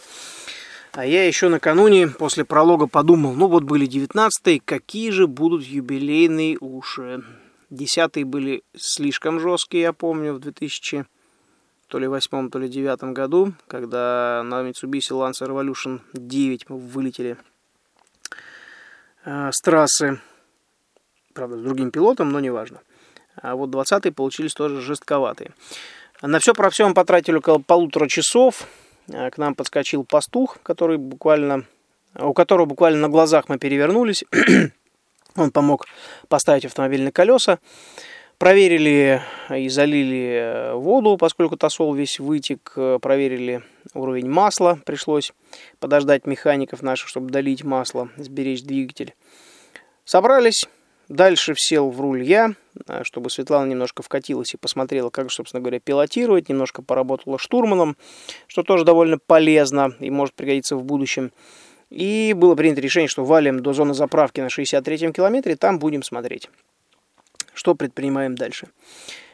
А 0.92 1.04
я 1.04 1.26
еще 1.26 1.48
накануне 1.48 2.08
после 2.08 2.44
пролога 2.44 2.86
подумал, 2.86 3.34
ну 3.34 3.46
вот 3.46 3.62
были 3.62 3.86
19-е, 3.86 4.60
какие 4.64 5.10
же 5.10 5.26
будут 5.26 5.62
юбилейные 5.64 6.56
уши. 6.60 7.22
Десятые 7.68 8.24
были 8.24 8.62
слишком 8.76 9.38
жесткие, 9.38 9.82
я 9.82 9.92
помню, 9.92 10.34
в 10.34 10.40
2000 10.40 11.04
то 11.86 11.98
ли 11.98 12.06
восьмом, 12.06 12.50
то 12.50 12.58
ли 12.60 12.68
девятом 12.68 13.14
году, 13.14 13.52
когда 13.66 14.42
на 14.44 14.62
Mitsubishi 14.62 15.10
Lancer 15.10 15.48
Revolution 15.48 16.00
9 16.12 16.70
мы 16.70 16.78
вылетели 16.78 17.36
э, 19.24 19.50
с 19.52 19.60
трассы 19.60 20.20
правда, 21.34 21.58
с 21.58 21.62
другим 21.62 21.90
пилотом, 21.90 22.30
но 22.30 22.40
неважно. 22.40 22.80
А 23.36 23.54
вот 23.54 23.70
20-е 23.70 24.12
получились 24.12 24.54
тоже 24.54 24.80
жестковатые. 24.80 25.52
На 26.22 26.38
все 26.38 26.52
про 26.54 26.70
все 26.70 26.86
мы 26.86 26.94
потратили 26.94 27.36
около 27.36 27.58
полутора 27.58 28.06
часов. 28.08 28.66
А, 29.12 29.30
к 29.30 29.38
нам 29.38 29.54
подскочил 29.54 30.04
пастух, 30.04 30.58
который 30.62 30.98
буквально, 30.98 31.64
у 32.18 32.34
которого 32.34 32.66
буквально 32.66 33.00
на 33.00 33.08
глазах 33.08 33.48
мы 33.48 33.58
перевернулись. 33.58 34.24
Он 35.36 35.50
помог 35.50 35.86
поставить 36.28 36.64
автомобиль 36.64 37.02
на 37.02 37.12
колеса. 37.12 37.58
Проверили 38.36 39.22
и 39.54 39.68
залили 39.68 40.40
э, 40.40 40.74
воду, 40.74 41.18
поскольку 41.18 41.56
тосол 41.56 41.94
весь 41.94 42.18
вытек. 42.18 42.72
Проверили 43.00 43.62
уровень 43.94 44.28
масла. 44.28 44.78
Пришлось 44.86 45.32
подождать 45.78 46.26
механиков 46.26 46.82
наших, 46.82 47.08
чтобы 47.08 47.30
долить 47.30 47.64
масло, 47.64 48.08
сберечь 48.16 48.62
двигатель. 48.62 49.14
Собрались, 50.04 50.66
Дальше 51.10 51.56
сел 51.56 51.90
в 51.90 52.00
руль 52.00 52.22
я, 52.22 52.54
а, 52.86 53.02
чтобы 53.02 53.30
Светлана 53.30 53.68
немножко 53.68 54.00
вкатилась 54.00 54.54
и 54.54 54.56
посмотрела, 54.56 55.10
как, 55.10 55.32
собственно 55.32 55.60
говоря, 55.60 55.80
пилотировать. 55.80 56.48
Немножко 56.48 56.82
поработала 56.82 57.36
штурманом, 57.36 57.96
что 58.46 58.62
тоже 58.62 58.84
довольно 58.84 59.18
полезно 59.18 59.92
и 59.98 60.08
может 60.08 60.36
пригодиться 60.36 60.76
в 60.76 60.84
будущем. 60.84 61.32
И 61.90 62.32
было 62.36 62.54
принято 62.54 62.80
решение, 62.80 63.08
что 63.08 63.24
валим 63.24 63.58
до 63.58 63.72
зоны 63.72 63.92
заправки 63.92 64.40
на 64.40 64.46
63-м 64.46 65.12
километре, 65.12 65.56
там 65.56 65.80
будем 65.80 66.04
смотреть, 66.04 66.48
что 67.54 67.74
предпринимаем 67.74 68.36
дальше. 68.36 68.68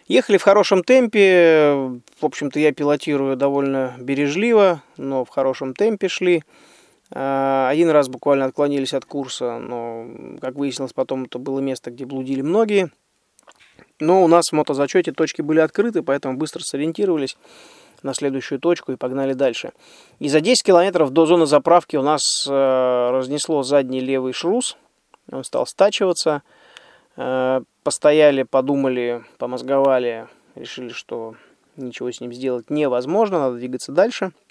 Ехали 0.09 0.39
в 0.39 0.43
хорошем 0.43 0.83
темпе, 0.83 1.73
в 2.19 2.25
общем-то 2.25 2.59
я 2.59 2.73
пилотирую 2.73 3.37
довольно 3.37 3.97
бережливо, 3.99 4.83
но 4.97 5.27
в 5.27 5.29
хорошем 5.29 5.75
темпе 5.75 6.09
шли. 6.09 6.43
А, 7.13 7.69
один 7.71 7.91
раз 7.91 8.09
буквально 8.09 8.47
отклонились 8.47 8.95
от 8.95 9.05
курса, 9.05 9.59
но, 9.59 10.07
как 10.41 10.55
выяснилось 10.57 10.93
потом, 10.93 11.25
это 11.25 11.39
было 11.39 11.61
место, 11.61 11.91
где 11.91 12.05
блудили 12.05 12.43
многие. 12.43 12.91
Но 14.01 14.23
у 14.23 14.29
нас 14.29 14.49
в 14.51 14.53
мотозачете 14.53 15.13
точки 15.13 15.43
были 15.43 15.61
открыты, 15.61 16.03
поэтому 16.03 16.37
быстро 16.37 16.61
сориентировались 16.63 17.37
на 18.03 18.13
следующую 18.13 18.61
точку 18.61 18.93
и 18.93 18.97
погнали 18.97 19.33
дальше. 19.33 19.73
И 20.19 20.29
за 20.29 20.41
10 20.41 20.63
километров 20.63 21.11
до 21.11 21.25
зоны 21.27 21.47
заправки 21.47 21.97
у 21.97 22.03
нас 22.03 22.47
э, 22.47 23.11
разнесло 23.11 23.63
задний 23.63 24.01
левый 24.01 24.33
шрус. 24.33 24.77
Он 25.33 25.45
стал 25.45 25.67
стачиваться. 25.67 26.43
Э, 27.17 27.63
постояли, 27.83 28.43
подумали, 28.43 29.25
помозговали, 29.39 30.29
решили, 30.57 30.91
что 30.91 31.35
ничего 31.77 32.11
с 32.11 32.21
ним 32.21 32.33
сделать 32.35 32.69
невозможно, 32.69 33.39
надо 33.39 33.57
двигаться 33.57 33.93
дальше– 33.93 34.33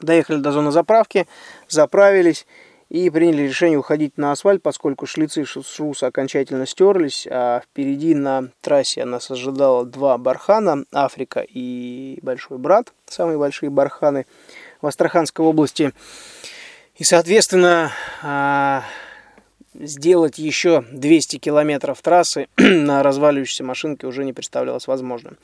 Доехали 0.00 0.38
до 0.38 0.52
зоны 0.52 0.70
заправки, 0.72 1.26
заправились 1.68 2.46
и 2.88 3.10
приняли 3.10 3.42
решение 3.42 3.78
уходить 3.78 4.16
на 4.16 4.32
асфальт, 4.32 4.62
поскольку 4.62 5.06
шлицы 5.06 5.44
шруса 5.44 6.06
окончательно 6.06 6.66
стерлись, 6.66 7.26
а 7.30 7.60
впереди 7.60 8.14
на 8.14 8.50
трассе 8.60 9.04
нас 9.04 9.30
ожидало 9.30 9.84
два 9.84 10.18
бархана, 10.18 10.84
Африка 10.92 11.44
и 11.46 12.18
Большой 12.22 12.58
Брат, 12.58 12.92
самые 13.06 13.38
большие 13.38 13.70
барханы 13.70 14.26
в 14.80 14.86
Астраханской 14.86 15.44
области. 15.44 15.92
И, 16.94 17.04
соответственно, 17.04 17.90
а, 18.22 18.84
сделать 19.74 20.38
еще 20.38 20.84
200 20.92 21.38
километров 21.38 22.00
трассы 22.02 22.48
на 22.56 23.02
разваливающейся 23.02 23.64
машинке 23.64 24.06
уже 24.06 24.24
не 24.24 24.32
представлялось 24.32 24.86
возможным. 24.86 25.36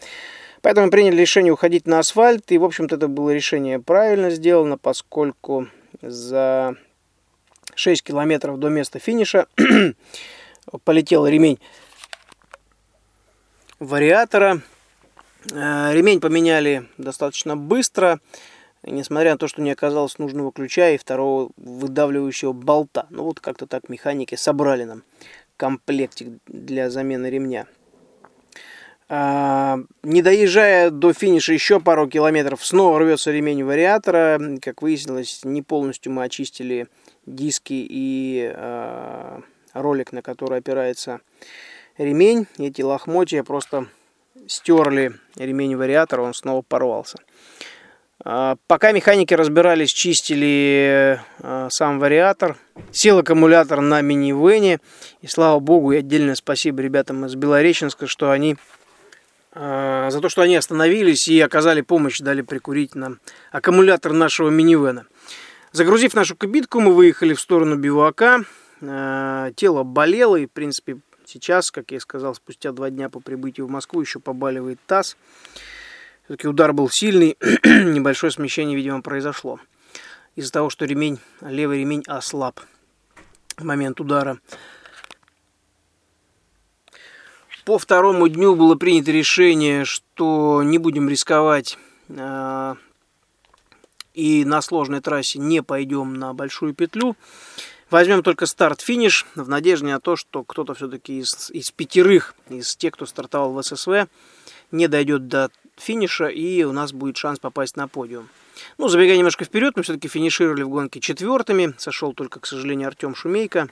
Поэтому 0.62 0.90
приняли 0.90 1.20
решение 1.20 1.52
уходить 1.52 1.86
на 1.86 1.98
асфальт. 1.98 2.50
И, 2.52 2.58
в 2.58 2.64
общем-то, 2.64 2.94
это 2.94 3.08
было 3.08 3.30
решение 3.30 3.80
правильно 3.80 4.30
сделано, 4.30 4.78
поскольку 4.78 5.68
за 6.00 6.76
6 7.74 8.02
километров 8.02 8.58
до 8.58 8.68
места 8.68 9.00
финиша 9.00 9.46
полетел 10.84 11.26
ремень 11.26 11.58
вариатора. 13.80 14.62
Э, 15.50 15.92
ремень 15.92 16.20
поменяли 16.20 16.88
достаточно 16.96 17.56
быстро, 17.56 18.20
несмотря 18.84 19.32
на 19.32 19.38
то, 19.38 19.48
что 19.48 19.62
не 19.62 19.72
оказалось 19.72 20.18
нужного 20.18 20.52
ключа 20.52 20.90
и 20.90 20.96
второго 20.96 21.50
выдавливающего 21.56 22.52
болта. 22.52 23.06
Ну 23.10 23.24
вот 23.24 23.40
как-то 23.40 23.66
так 23.66 23.88
механики 23.88 24.36
собрали 24.36 24.84
нам 24.84 25.02
комплектик 25.56 26.28
для 26.46 26.88
замены 26.88 27.26
ремня. 27.26 27.66
А, 29.14 29.76
не 30.02 30.22
доезжая 30.22 30.88
до 30.88 31.12
финиша 31.12 31.52
еще 31.52 31.80
пару 31.80 32.08
километров, 32.08 32.64
снова 32.64 32.98
рвется 32.98 33.30
ремень 33.30 33.62
вариатора. 33.62 34.40
Как 34.62 34.80
выяснилось, 34.80 35.40
не 35.44 35.60
полностью 35.60 36.12
мы 36.12 36.24
очистили 36.24 36.88
диски 37.26 37.74
и 37.74 38.50
э, 38.56 39.40
ролик, 39.74 40.12
на 40.12 40.22
который 40.22 40.60
опирается 40.60 41.20
ремень. 41.98 42.46
Эти 42.56 42.80
лохмотья 42.80 43.44
просто 43.44 43.86
стерли 44.46 45.12
ремень 45.36 45.76
вариатора, 45.76 46.22
он 46.22 46.32
снова 46.32 46.62
порвался. 46.62 47.18
А, 48.24 48.56
пока 48.66 48.92
механики 48.92 49.34
разбирались, 49.34 49.90
чистили 49.90 51.20
сам 51.68 51.98
вариатор, 51.98 52.56
сел 52.92 53.18
аккумулятор 53.18 53.82
на 53.82 54.00
минивене. 54.00 54.80
И 55.20 55.26
слава 55.26 55.60
богу, 55.60 55.92
и 55.92 55.98
отдельное 55.98 56.34
спасибо 56.34 56.80
ребятам 56.80 57.26
из 57.26 57.34
Белореченска, 57.34 58.06
что 58.06 58.30
они 58.30 58.56
а, 58.56 58.81
за 59.54 60.18
то, 60.22 60.28
что 60.28 60.42
они 60.42 60.56
остановились 60.56 61.28
и 61.28 61.38
оказали 61.40 61.82
помощь, 61.82 62.20
дали 62.20 62.40
прикурить 62.42 62.94
нам 62.94 63.20
аккумулятор 63.50 64.12
нашего 64.12 64.48
минивэна. 64.48 65.06
Загрузив 65.72 66.14
нашу 66.14 66.36
кабитку, 66.36 66.80
мы 66.80 66.92
выехали 66.92 67.32
в 67.32 67.40
сторону 67.40 67.76
бивака. 67.76 68.44
А, 68.82 69.52
тело 69.52 69.84
болело 69.84 70.36
и, 70.36 70.46
в 70.46 70.50
принципе, 70.50 70.98
сейчас, 71.24 71.70
как 71.70 71.92
я 71.92 72.00
сказал, 72.00 72.34
спустя 72.34 72.72
два 72.72 72.90
дня 72.90 73.08
по 73.08 73.20
прибытию 73.20 73.66
в 73.66 73.70
Москву 73.70 74.02
еще 74.02 74.20
побаливает 74.20 74.80
таз. 74.86 75.16
Все-таки 76.24 76.46
удар 76.46 76.74
был 76.74 76.90
сильный, 76.90 77.38
небольшое 77.64 78.30
смещение, 78.30 78.76
видимо, 78.76 79.00
произошло. 79.00 79.60
Из-за 80.36 80.52
того, 80.52 80.68
что 80.68 80.84
ремень, 80.84 81.20
левый 81.40 81.80
ремень 81.80 82.04
ослаб 82.06 82.60
в 83.56 83.64
момент 83.64 83.98
удара. 83.98 84.38
По 87.64 87.78
второму 87.78 88.26
дню 88.26 88.56
было 88.56 88.74
принято 88.74 89.12
решение, 89.12 89.84
что 89.84 90.62
не 90.64 90.78
будем 90.78 91.08
рисковать 91.08 91.78
э, 92.08 92.74
и 94.14 94.44
на 94.44 94.60
сложной 94.62 95.00
трассе 95.00 95.38
не 95.38 95.62
пойдем 95.62 96.14
на 96.14 96.34
большую 96.34 96.74
петлю. 96.74 97.16
Возьмем 97.88 98.24
только 98.24 98.46
старт-финиш 98.46 99.26
в 99.36 99.48
надежде 99.48 99.86
на 99.86 100.00
то, 100.00 100.16
что 100.16 100.42
кто-то 100.42 100.74
все-таки 100.74 101.18
из, 101.20 101.50
из 101.50 101.70
пятерых, 101.70 102.34
из 102.48 102.74
тех, 102.74 102.94
кто 102.94 103.06
стартовал 103.06 103.52
в 103.52 103.62
SSV, 103.62 104.08
не 104.72 104.88
дойдет 104.88 105.28
до 105.28 105.50
финиша, 105.76 106.26
и 106.26 106.64
у 106.64 106.72
нас 106.72 106.92
будет 106.92 107.16
шанс 107.16 107.38
попасть 107.38 107.76
на 107.76 107.86
подиум. 107.86 108.28
Ну, 108.76 108.88
забегая 108.88 109.16
немножко 109.16 109.44
вперед, 109.44 109.76
мы 109.76 109.84
все-таки 109.84 110.08
финишировали 110.08 110.62
в 110.62 110.68
гонке 110.68 110.98
четвертыми. 110.98 111.74
Сошел 111.78 112.12
только, 112.12 112.40
к 112.40 112.46
сожалению, 112.46 112.88
Артем 112.88 113.14
Шумейко. 113.14 113.68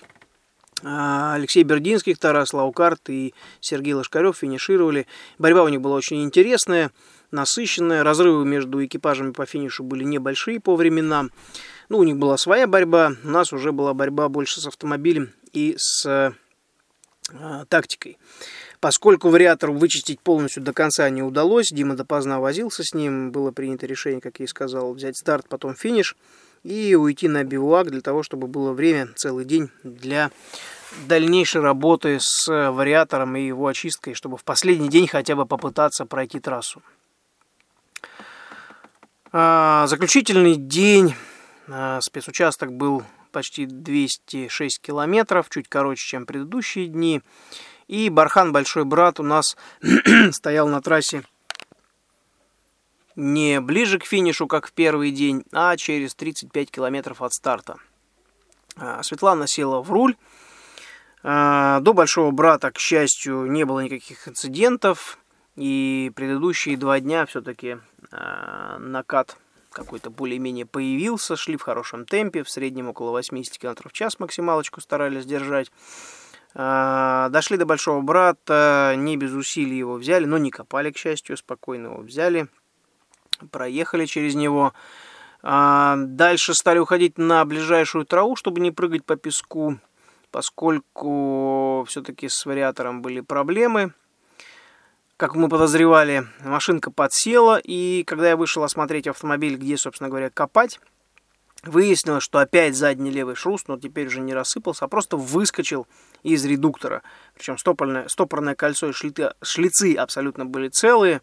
А, 0.82 1.34
Алексей 1.34 1.62
Бердинский, 1.62 2.14
Тарас 2.14 2.52
Лаукарт 2.52 3.10
и 3.10 3.34
Сергей 3.60 3.94
Лошкарев 3.94 4.36
финишировали. 4.36 5.06
Борьба 5.38 5.62
у 5.64 5.68
них 5.68 5.80
была 5.80 5.96
очень 5.96 6.22
интересная, 6.22 6.90
насыщенная. 7.30 8.02
Разрывы 8.02 8.44
между 8.44 8.84
экипажами 8.84 9.32
по 9.32 9.46
финишу 9.46 9.84
были 9.84 10.04
небольшие 10.04 10.60
по 10.60 10.76
временам. 10.76 11.30
Ну, 11.88 11.98
у 11.98 12.02
них 12.04 12.16
была 12.16 12.36
своя 12.36 12.66
борьба, 12.66 13.12
у 13.24 13.28
нас 13.28 13.52
уже 13.52 13.72
была 13.72 13.94
борьба 13.94 14.28
больше 14.28 14.60
с 14.60 14.66
автомобилем 14.66 15.32
и 15.52 15.74
с 15.76 16.06
э, 16.06 17.64
тактикой. 17.68 18.16
Поскольку 18.78 19.28
вариатор 19.28 19.70
вычистить 19.72 20.20
полностью 20.20 20.62
до 20.62 20.72
конца 20.72 21.10
не 21.10 21.22
удалось, 21.22 21.70
Дима 21.70 21.96
допоздна 21.96 22.40
возился 22.40 22.82
с 22.82 22.94
ним, 22.94 23.30
было 23.30 23.50
принято 23.50 23.86
решение, 23.86 24.22
как 24.22 24.38
я 24.38 24.44
и 24.44 24.48
сказал, 24.48 24.94
взять 24.94 25.18
старт, 25.18 25.46
потом 25.48 25.74
финиш 25.74 26.16
и 26.62 26.94
уйти 26.94 27.28
на 27.28 27.44
бивуак 27.44 27.90
для 27.90 28.00
того, 28.00 28.22
чтобы 28.22 28.46
было 28.46 28.72
время 28.72 29.08
целый 29.16 29.44
день 29.44 29.70
для 29.82 30.30
дальнейшей 31.06 31.60
работы 31.60 32.18
с 32.20 32.46
вариатором 32.48 33.36
и 33.36 33.46
его 33.46 33.66
очисткой, 33.66 34.14
чтобы 34.14 34.36
в 34.36 34.44
последний 34.44 34.88
день 34.88 35.06
хотя 35.06 35.36
бы 35.36 35.46
попытаться 35.46 36.04
пройти 36.04 36.40
трассу. 36.40 36.82
А, 39.32 39.86
заключительный 39.86 40.56
день. 40.56 41.14
А, 41.68 42.00
спецучасток 42.00 42.72
был 42.72 43.04
почти 43.30 43.66
206 43.66 44.80
километров, 44.80 45.48
чуть 45.50 45.68
короче, 45.68 46.04
чем 46.04 46.26
предыдущие 46.26 46.88
дни. 46.88 47.22
И 47.86 48.10
Бархан, 48.10 48.52
большой 48.52 48.84
брат, 48.84 49.20
у 49.20 49.22
нас 49.22 49.56
стоял 50.32 50.68
на 50.68 50.80
трассе 50.82 51.22
не 53.16 53.60
ближе 53.60 53.98
к 53.98 54.04
финишу, 54.04 54.46
как 54.46 54.66
в 54.66 54.72
первый 54.72 55.10
день, 55.10 55.44
а 55.52 55.76
через 55.76 56.14
35 56.14 56.70
километров 56.70 57.22
от 57.22 57.32
старта. 57.32 57.76
А, 58.76 59.02
Светлана 59.02 59.46
села 59.46 59.82
в 59.82 59.90
руль. 59.90 60.16
А, 61.22 61.80
до 61.80 61.92
большого 61.92 62.30
брата, 62.30 62.70
к 62.70 62.78
счастью, 62.78 63.50
не 63.50 63.64
было 63.64 63.80
никаких 63.80 64.26
инцидентов. 64.28 65.18
И 65.56 66.12
предыдущие 66.14 66.76
два 66.76 67.00
дня 67.00 67.26
все-таки 67.26 67.78
а, 68.10 68.78
накат 68.78 69.36
какой-то 69.70 70.10
более-менее 70.10 70.66
появился. 70.66 71.36
Шли 71.36 71.56
в 71.56 71.62
хорошем 71.62 72.06
темпе, 72.06 72.42
в 72.42 72.50
среднем 72.50 72.88
около 72.88 73.10
80 73.10 73.58
км 73.58 73.88
в 73.88 73.92
час 73.92 74.18
максималочку 74.18 74.80
старались 74.80 75.26
держать. 75.26 75.70
Дошли 76.52 77.56
до 77.56 77.64
Большого 77.64 78.00
Брата, 78.00 78.94
не 78.96 79.16
без 79.16 79.32
усилий 79.32 79.78
его 79.78 79.94
взяли, 79.94 80.24
но 80.24 80.36
не 80.36 80.50
копали, 80.50 80.90
к 80.90 80.96
счастью, 80.96 81.36
спокойно 81.36 81.86
его 81.86 81.98
взяли, 81.98 82.48
проехали 83.50 84.06
через 84.06 84.34
него. 84.34 84.72
А, 85.42 85.96
дальше 85.96 86.54
стали 86.54 86.78
уходить 86.78 87.18
на 87.18 87.44
ближайшую 87.44 88.04
траву, 88.04 88.36
чтобы 88.36 88.60
не 88.60 88.70
прыгать 88.70 89.04
по 89.04 89.16
песку, 89.16 89.78
поскольку 90.30 91.84
все-таки 91.88 92.28
с 92.28 92.44
вариатором 92.44 93.02
были 93.02 93.20
проблемы. 93.20 93.92
Как 95.16 95.34
мы 95.34 95.48
подозревали, 95.48 96.26
машинка 96.42 96.90
подсела, 96.90 97.58
и 97.58 98.04
когда 98.04 98.30
я 98.30 98.36
вышел 98.36 98.62
осмотреть 98.62 99.06
автомобиль, 99.06 99.56
где, 99.56 99.76
собственно 99.76 100.08
говоря, 100.08 100.30
копать, 100.30 100.80
Выяснилось, 101.62 102.22
что 102.22 102.38
опять 102.38 102.74
задний 102.74 103.10
левый 103.10 103.34
шрус, 103.34 103.64
но 103.68 103.78
теперь 103.78 104.06
уже 104.06 104.20
не 104.20 104.32
рассыпался, 104.32 104.86
а 104.86 104.88
просто 104.88 105.18
выскочил 105.18 105.86
из 106.22 106.42
редуктора. 106.46 107.02
Причем 107.34 107.58
стопорное, 107.58 108.08
стопорное 108.08 108.54
кольцо 108.54 108.88
и 108.88 108.92
шлиты, 108.92 109.34
шлицы 109.42 109.94
абсолютно 109.94 110.46
были 110.46 110.68
целые. 110.68 111.20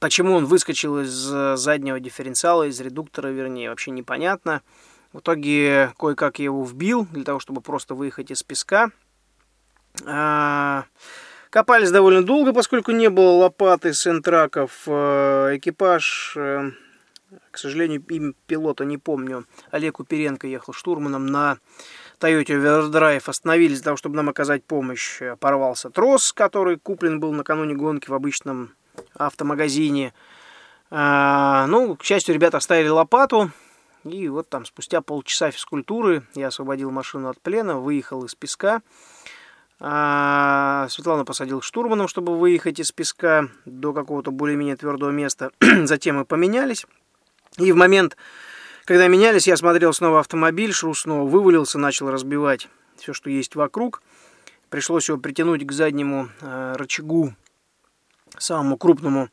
Почему 0.00 0.34
он 0.34 0.46
выскочил 0.46 0.98
из 1.00 1.10
заднего 1.10 2.00
дифференциала, 2.00 2.64
из 2.64 2.80
редуктора, 2.80 3.28
вернее, 3.28 3.70
вообще 3.70 3.90
непонятно. 3.90 4.62
В 5.12 5.20
итоге 5.20 5.92
кое-как 5.98 6.38
я 6.38 6.46
его 6.46 6.64
вбил, 6.64 7.06
для 7.12 7.22
того, 7.22 7.38
чтобы 7.38 7.60
просто 7.60 7.94
выехать 7.94 8.30
из 8.30 8.42
песка. 8.42 8.90
А, 10.06 10.84
копались 11.50 11.90
довольно 11.90 12.22
долго, 12.22 12.52
поскольку 12.52 12.92
не 12.92 13.10
было 13.10 13.32
лопаты, 13.32 13.92
сентраков. 13.92 14.84
А, 14.86 15.54
экипаж 15.56 16.34
э, 16.36 16.70
к 17.50 17.58
сожалению, 17.58 18.02
имя 18.08 18.32
пилота 18.46 18.84
не 18.84 18.98
помню. 18.98 19.46
Олег 19.70 20.00
Уперенко 20.00 20.46
ехал 20.46 20.72
штурманом 20.72 21.26
на 21.26 21.58
Toyota 22.18 22.54
Overdrive. 22.54 23.22
Остановились 23.26 23.78
для 23.78 23.84
того, 23.84 23.96
чтобы 23.96 24.16
нам 24.16 24.28
оказать 24.28 24.64
помощь. 24.64 25.20
Порвался 25.38 25.90
трос, 25.90 26.32
который 26.32 26.78
куплен 26.78 27.20
был 27.20 27.32
накануне 27.32 27.74
гонки 27.74 28.10
в 28.10 28.14
обычном 28.14 28.72
автомагазине. 29.26 30.12
А, 30.90 31.66
ну, 31.66 31.96
к 31.96 32.04
счастью, 32.04 32.34
ребята 32.34 32.56
оставили 32.58 32.88
лопату. 32.88 33.50
И 34.04 34.28
вот 34.28 34.48
там 34.48 34.64
спустя 34.64 35.02
полчаса 35.02 35.50
физкультуры 35.50 36.22
я 36.34 36.48
освободил 36.48 36.90
машину 36.90 37.28
от 37.28 37.40
плена, 37.40 37.78
выехал 37.78 38.24
из 38.24 38.34
песка. 38.34 38.82
А, 39.78 40.86
Светлана 40.90 41.24
посадил 41.24 41.62
штурманом, 41.62 42.08
чтобы 42.08 42.38
выехать 42.38 42.80
из 42.80 42.92
песка 42.92 43.48
до 43.64 43.92
какого-то 43.92 44.30
более-менее 44.30 44.76
твердого 44.76 45.10
места. 45.10 45.52
Затем 45.84 46.16
мы 46.16 46.24
поменялись. 46.24 46.86
И 47.56 47.72
в 47.72 47.76
момент, 47.76 48.16
когда 48.84 49.06
менялись, 49.08 49.46
я 49.46 49.56
смотрел 49.56 49.92
снова 49.92 50.20
автомобиль, 50.20 50.72
шрус 50.72 51.00
снова 51.00 51.28
вывалился, 51.28 51.78
начал 51.78 52.10
разбивать 52.10 52.68
все, 52.96 53.12
что 53.12 53.30
есть 53.30 53.54
вокруг. 53.54 54.02
Пришлось 54.68 55.08
его 55.08 55.18
притянуть 55.18 55.66
к 55.66 55.72
заднему 55.72 56.28
э, 56.40 56.74
рычагу, 56.76 57.34
самому 58.38 58.76
крупному, 58.76 59.28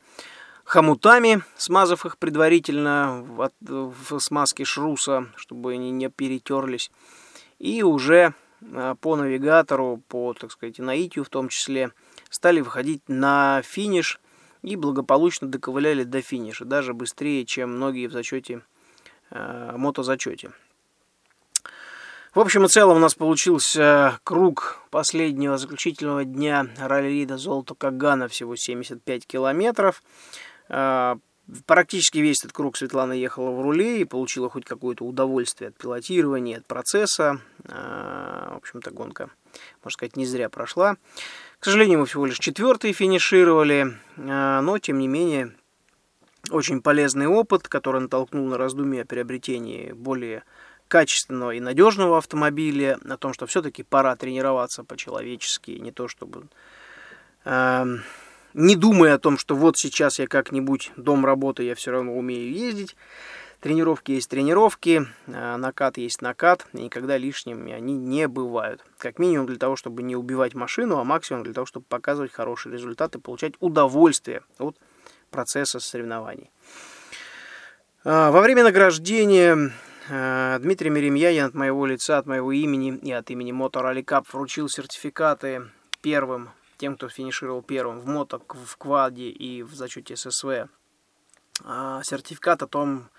хомутами, 0.64 1.42
смазав 1.56 2.04
их 2.06 2.18
предварительно 2.18 3.24
в, 3.26 3.50
в 3.60 4.20
смазке 4.20 4.64
шруса, 4.64 5.28
чтобы 5.36 5.72
они 5.72 5.90
не 5.90 6.10
перетерлись. 6.10 6.90
И 7.58 7.82
уже 7.82 8.34
э, 8.60 8.94
по 9.00 9.16
навигатору, 9.16 10.02
по, 10.08 10.34
так 10.34 10.52
сказать, 10.52 10.78
наитию 10.78 11.24
в 11.24 11.30
том 11.30 11.48
числе, 11.48 11.90
стали 12.28 12.60
выходить 12.60 13.02
на 13.08 13.62
финиш 13.64 14.20
и 14.62 14.76
благополучно 14.76 15.48
доковыляли 15.48 16.04
до 16.04 16.20
финиша, 16.20 16.64
даже 16.64 16.92
быстрее, 16.92 17.44
чем 17.46 17.76
многие 17.76 18.06
в 18.06 18.12
зачете, 18.12 18.60
э, 19.30 19.72
мотозачете. 19.76 20.52
В 22.34 22.40
общем 22.40 22.66
и 22.66 22.68
целом 22.68 22.98
у 22.98 23.00
нас 23.00 23.14
получился 23.14 24.20
круг 24.22 24.82
последнего 24.90 25.56
заключительного 25.56 26.24
дня 26.24 26.66
ралли-рида 26.78 27.38
Золото 27.38 27.74
Кагана, 27.74 28.28
всего 28.28 28.54
75 28.54 29.26
километров. 29.26 30.02
Э, 30.68 31.16
практически 31.64 32.18
весь 32.18 32.40
этот 32.40 32.52
круг 32.52 32.76
Светлана 32.76 33.12
ехала 33.12 33.50
в 33.50 33.62
руле 33.62 34.02
и 34.02 34.04
получила 34.04 34.50
хоть 34.50 34.66
какое-то 34.66 35.04
удовольствие 35.04 35.68
от 35.68 35.78
пилотирования, 35.78 36.58
от 36.58 36.66
процесса. 36.66 37.40
Э, 37.64 38.50
в 38.52 38.56
общем-то, 38.58 38.90
гонка, 38.90 39.30
можно 39.82 39.90
сказать, 39.92 40.16
не 40.16 40.26
зря 40.26 40.50
прошла. 40.50 40.96
К 41.58 41.64
сожалению, 41.64 42.00
мы 42.00 42.06
всего 42.06 42.26
лишь 42.26 42.38
четвертые 42.38 42.92
финишировали, 42.92 43.98
а, 44.18 44.60
но, 44.60 44.78
тем 44.78 44.98
не 44.98 45.08
менее, 45.08 45.54
очень 46.50 46.82
полезный 46.82 47.26
опыт, 47.26 47.68
который 47.68 48.02
натолкнул 48.02 48.46
на 48.46 48.58
раздумья 48.58 49.02
о 49.02 49.06
приобретении 49.06 49.92
более 49.92 50.44
качественного 50.88 51.52
и 51.52 51.60
надежного 51.60 52.18
автомобиля, 52.18 52.98
о 53.08 53.16
том, 53.16 53.32
что 53.32 53.46
все-таки 53.46 53.82
пора 53.82 54.16
тренироваться 54.16 54.84
по-человечески, 54.84 55.72
не 55.72 55.92
то 55.92 56.08
чтобы... 56.08 56.48
Э, 57.44 57.84
не 58.54 58.76
думая 58.76 59.14
о 59.14 59.18
том, 59.18 59.38
что 59.38 59.54
вот 59.54 59.76
сейчас 59.76 60.18
я 60.18 60.26
как-нибудь 60.26 60.90
дом 60.96 61.24
работы, 61.24 61.62
я 61.62 61.74
все 61.74 61.92
равно 61.92 62.16
умею 62.16 62.50
ездить, 62.50 62.96
Тренировки 63.60 64.12
есть 64.12 64.30
тренировки, 64.30 65.04
а, 65.26 65.56
накат 65.56 65.98
есть 65.98 66.22
накат, 66.22 66.66
и 66.74 66.82
никогда 66.82 67.16
лишними 67.16 67.72
они 67.72 67.96
не 67.96 68.28
бывают. 68.28 68.84
Как 68.98 69.18
минимум 69.18 69.46
для 69.46 69.56
того, 69.56 69.74
чтобы 69.74 70.04
не 70.04 70.14
убивать 70.14 70.54
машину, 70.54 70.98
а 70.98 71.04
максимум 71.04 71.42
для 71.42 71.52
того, 71.52 71.66
чтобы 71.66 71.84
показывать 71.88 72.32
хорошие 72.32 72.72
результаты, 72.72 73.18
получать 73.18 73.54
удовольствие 73.58 74.42
от 74.58 74.76
процесса 75.32 75.80
соревнований. 75.80 76.52
А, 78.04 78.30
во 78.30 78.42
время 78.42 78.62
награждения 78.62 79.72
Дмитрий 80.08 80.88
Меремьянин 80.88 81.44
от 81.44 81.54
моего 81.54 81.84
лица, 81.84 82.16
от 82.16 82.24
моего 82.24 82.50
имени 82.50 82.96
и 82.96 83.12
от 83.12 83.30
имени 83.30 83.52
Motor 83.52 83.84
Rally 83.84 84.02
Cup 84.02 84.24
вручил 84.32 84.68
сертификаты 84.70 85.70
первым, 86.00 86.48
тем, 86.78 86.96
кто 86.96 87.10
финишировал 87.10 87.60
первым 87.60 88.00
в 88.00 88.06
мото, 88.06 88.38
в 88.38 88.76
кваде 88.78 89.28
и 89.28 89.62
в 89.62 89.74
зачете 89.74 90.16
ССВ. 90.16 90.68
Сертификат 92.02 92.62
о 92.62 92.66
том, 92.66 93.10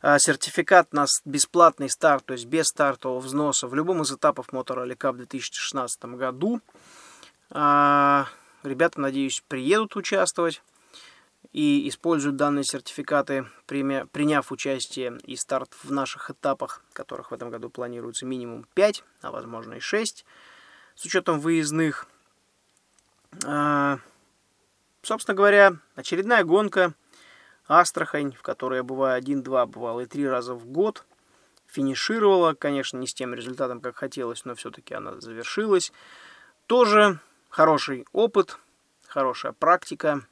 а, 0.00 0.18
сертификат 0.18 0.94
на 0.94 1.04
бесплатный 1.26 1.90
старт, 1.90 2.24
то 2.24 2.32
есть 2.32 2.46
без 2.46 2.66
стартового 2.66 3.20
взноса 3.20 3.66
в 3.66 3.74
любом 3.74 4.00
из 4.00 4.12
этапов 4.12 4.48
Motor 4.52 4.86
Rally 4.86 4.96
Cup 4.96 5.12
в 5.12 5.16
2016 5.16 6.16
году. 6.16 6.62
А, 7.50 8.26
ребята, 8.62 9.00
надеюсь, 9.00 9.42
приедут 9.48 9.96
участвовать 9.96 10.62
и 11.52 11.86
используют 11.88 12.36
данные 12.36 12.64
сертификаты, 12.64 13.46
приняв 13.66 14.50
участие 14.52 15.18
и 15.24 15.36
старт 15.36 15.72
в 15.82 15.92
наших 15.92 16.30
этапах, 16.30 16.82
которых 16.92 17.30
в 17.30 17.34
этом 17.34 17.50
году 17.50 17.68
планируется 17.68 18.24
минимум 18.24 18.66
5, 18.74 19.04
а 19.20 19.30
возможно 19.30 19.74
и 19.74 19.80
6, 19.80 20.24
с 20.94 21.04
учетом 21.04 21.40
выездных. 21.40 22.06
А, 23.44 23.98
собственно 25.02 25.34
говоря, 25.34 25.76
очередная 25.94 26.44
гонка 26.44 26.94
Астрахань, 27.68 28.32
в 28.32 28.42
которой 28.42 28.76
я 28.76 28.82
бываю 28.82 29.16
один-два, 29.16 29.66
бывал 29.66 30.00
и 30.00 30.06
три 30.06 30.26
раза 30.26 30.54
в 30.54 30.66
год. 30.66 31.04
Финишировала, 31.66 32.54
конечно, 32.54 32.98
не 32.98 33.06
с 33.06 33.14
тем 33.14 33.34
результатом, 33.34 33.80
как 33.80 33.96
хотелось, 33.96 34.44
но 34.44 34.54
все-таки 34.54 34.94
она 34.94 35.20
завершилась. 35.20 35.92
Тоже 36.66 37.18
хороший 37.48 38.06
опыт, 38.12 38.58
хорошая 39.06 39.52
практика. 39.52 40.26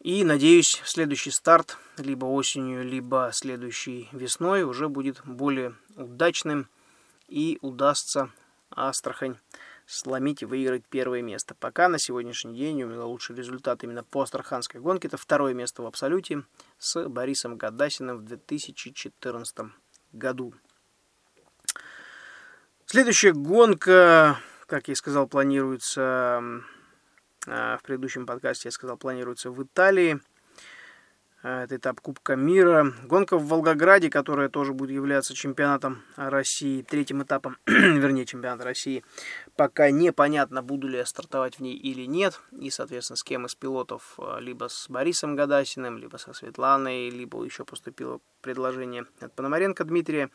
И, 0.00 0.22
надеюсь, 0.22 0.80
следующий 0.84 1.32
старт, 1.32 1.76
либо 1.96 2.26
осенью, 2.26 2.84
либо 2.84 3.30
следующей 3.32 4.08
весной, 4.12 4.62
уже 4.62 4.88
будет 4.88 5.20
более 5.24 5.74
удачным 5.96 6.68
и 7.26 7.58
удастся 7.62 8.30
Астрахань 8.70 9.36
сломить 9.86 10.42
и 10.42 10.44
выиграть 10.46 10.84
первое 10.88 11.22
место. 11.22 11.56
Пока 11.58 11.88
на 11.88 11.98
сегодняшний 11.98 12.54
день 12.54 12.82
у 12.84 12.88
меня 12.88 13.04
лучший 13.04 13.34
результат 13.34 13.82
именно 13.82 14.04
по 14.04 14.22
астраханской 14.22 14.80
гонке. 14.80 15.08
Это 15.08 15.16
второе 15.16 15.54
место 15.54 15.82
в 15.82 15.86
абсолюте 15.86 16.44
с 16.78 17.08
Борисом 17.08 17.56
Гадасиным 17.56 18.18
в 18.18 18.24
2014 18.24 19.72
году. 20.12 20.54
Следующая 22.86 23.32
гонка, 23.32 24.38
как 24.66 24.88
я 24.88 24.92
и 24.92 24.96
сказал, 24.96 25.26
планируется 25.26 26.62
в 27.46 27.80
предыдущем 27.82 28.26
подкасте, 28.26 28.68
я 28.68 28.72
сказал, 28.72 28.96
планируется 28.96 29.50
в 29.50 29.62
Италии. 29.62 30.20
А, 31.40 31.64
это 31.64 31.76
этап 31.76 32.00
Кубка 32.00 32.34
мира. 32.34 32.92
Гонка 33.04 33.38
в 33.38 33.46
Волгограде, 33.46 34.10
которая 34.10 34.48
тоже 34.48 34.72
будет 34.72 34.90
являться 34.90 35.34
чемпионатом 35.34 36.02
России, 36.16 36.82
третьим 36.82 37.22
этапом, 37.22 37.58
вернее, 37.66 38.26
чемпионата 38.26 38.64
России. 38.64 39.04
Пока 39.56 39.90
непонятно, 39.90 40.62
буду 40.62 40.88
ли 40.88 40.98
я 40.98 41.06
стартовать 41.06 41.56
в 41.56 41.60
ней 41.60 41.76
или 41.76 42.06
нет. 42.06 42.40
И, 42.50 42.70
соответственно, 42.70 43.16
с 43.16 43.22
кем 43.22 43.46
из 43.46 43.54
пилотов, 43.54 44.18
а, 44.18 44.38
либо 44.40 44.68
с 44.68 44.88
Борисом 44.88 45.36
Гадасиным, 45.36 45.98
либо 45.98 46.16
со 46.16 46.32
Светланой, 46.32 47.08
либо 47.08 47.44
еще 47.44 47.64
поступило 47.64 48.20
предложение 48.40 49.06
от 49.20 49.32
Пономаренко 49.34 49.84
Дмитрия. 49.84 50.30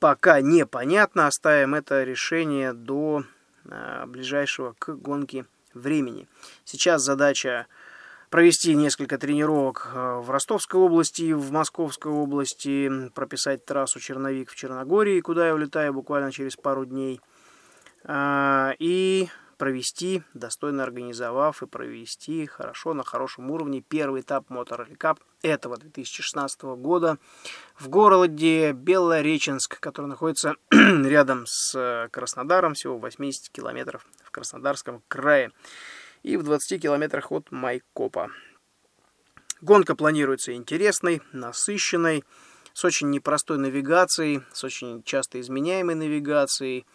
Пока 0.00 0.40
непонятно, 0.40 1.28
оставим 1.28 1.76
это 1.76 2.02
решение 2.02 2.72
до 2.72 3.22
а, 3.70 4.06
ближайшего 4.06 4.74
к 4.80 4.96
гонке 4.96 5.46
времени. 5.74 6.26
Сейчас 6.64 7.02
задача 7.02 7.66
провести 8.30 8.74
несколько 8.74 9.18
тренировок 9.18 9.90
э, 9.92 10.20
в 10.22 10.30
Ростовской 10.30 10.80
области, 10.80 11.32
в 11.32 11.52
Московской 11.52 12.10
области, 12.10 13.10
прописать 13.14 13.66
трассу 13.66 14.00
Черновик 14.00 14.50
в 14.50 14.56
Черногории, 14.56 15.20
куда 15.20 15.48
я 15.48 15.54
улетаю 15.54 15.92
буквально 15.92 16.32
через 16.32 16.56
пару 16.56 16.86
дней, 16.86 17.20
а, 18.04 18.72
и 18.78 19.28
провести, 19.58 20.22
достойно 20.34 20.82
организовав 20.82 21.62
и 21.62 21.66
провести 21.66 22.46
хорошо, 22.46 22.94
на 22.94 23.04
хорошем 23.04 23.50
уровне 23.50 23.80
первый 23.80 24.22
этап 24.22 24.50
Motor 24.50 24.86
Rally 24.86 24.96
Cup 24.96 25.18
этого 25.42 25.76
2016 25.76 26.62
года 26.62 27.18
в 27.78 27.88
городе 27.88 28.72
Белореченск, 28.72 29.78
который 29.78 30.06
находится 30.06 30.54
рядом 30.70 31.44
с 31.46 32.08
Краснодаром, 32.10 32.74
всего 32.74 32.98
80 32.98 33.50
километров 33.50 34.04
Краснодарском 34.32 35.02
крае 35.08 35.52
и 36.22 36.36
в 36.36 36.42
20 36.42 36.82
километрах 36.82 37.30
от 37.30 37.50
Майкопа. 37.52 38.30
Гонка 39.60 39.94
планируется 39.94 40.54
интересной, 40.54 41.22
насыщенной, 41.32 42.24
с 42.72 42.84
очень 42.84 43.10
непростой 43.10 43.58
навигацией, 43.58 44.42
с 44.52 44.64
очень 44.64 45.02
часто 45.04 45.40
изменяемой 45.40 45.94
навигацией, 45.94 46.86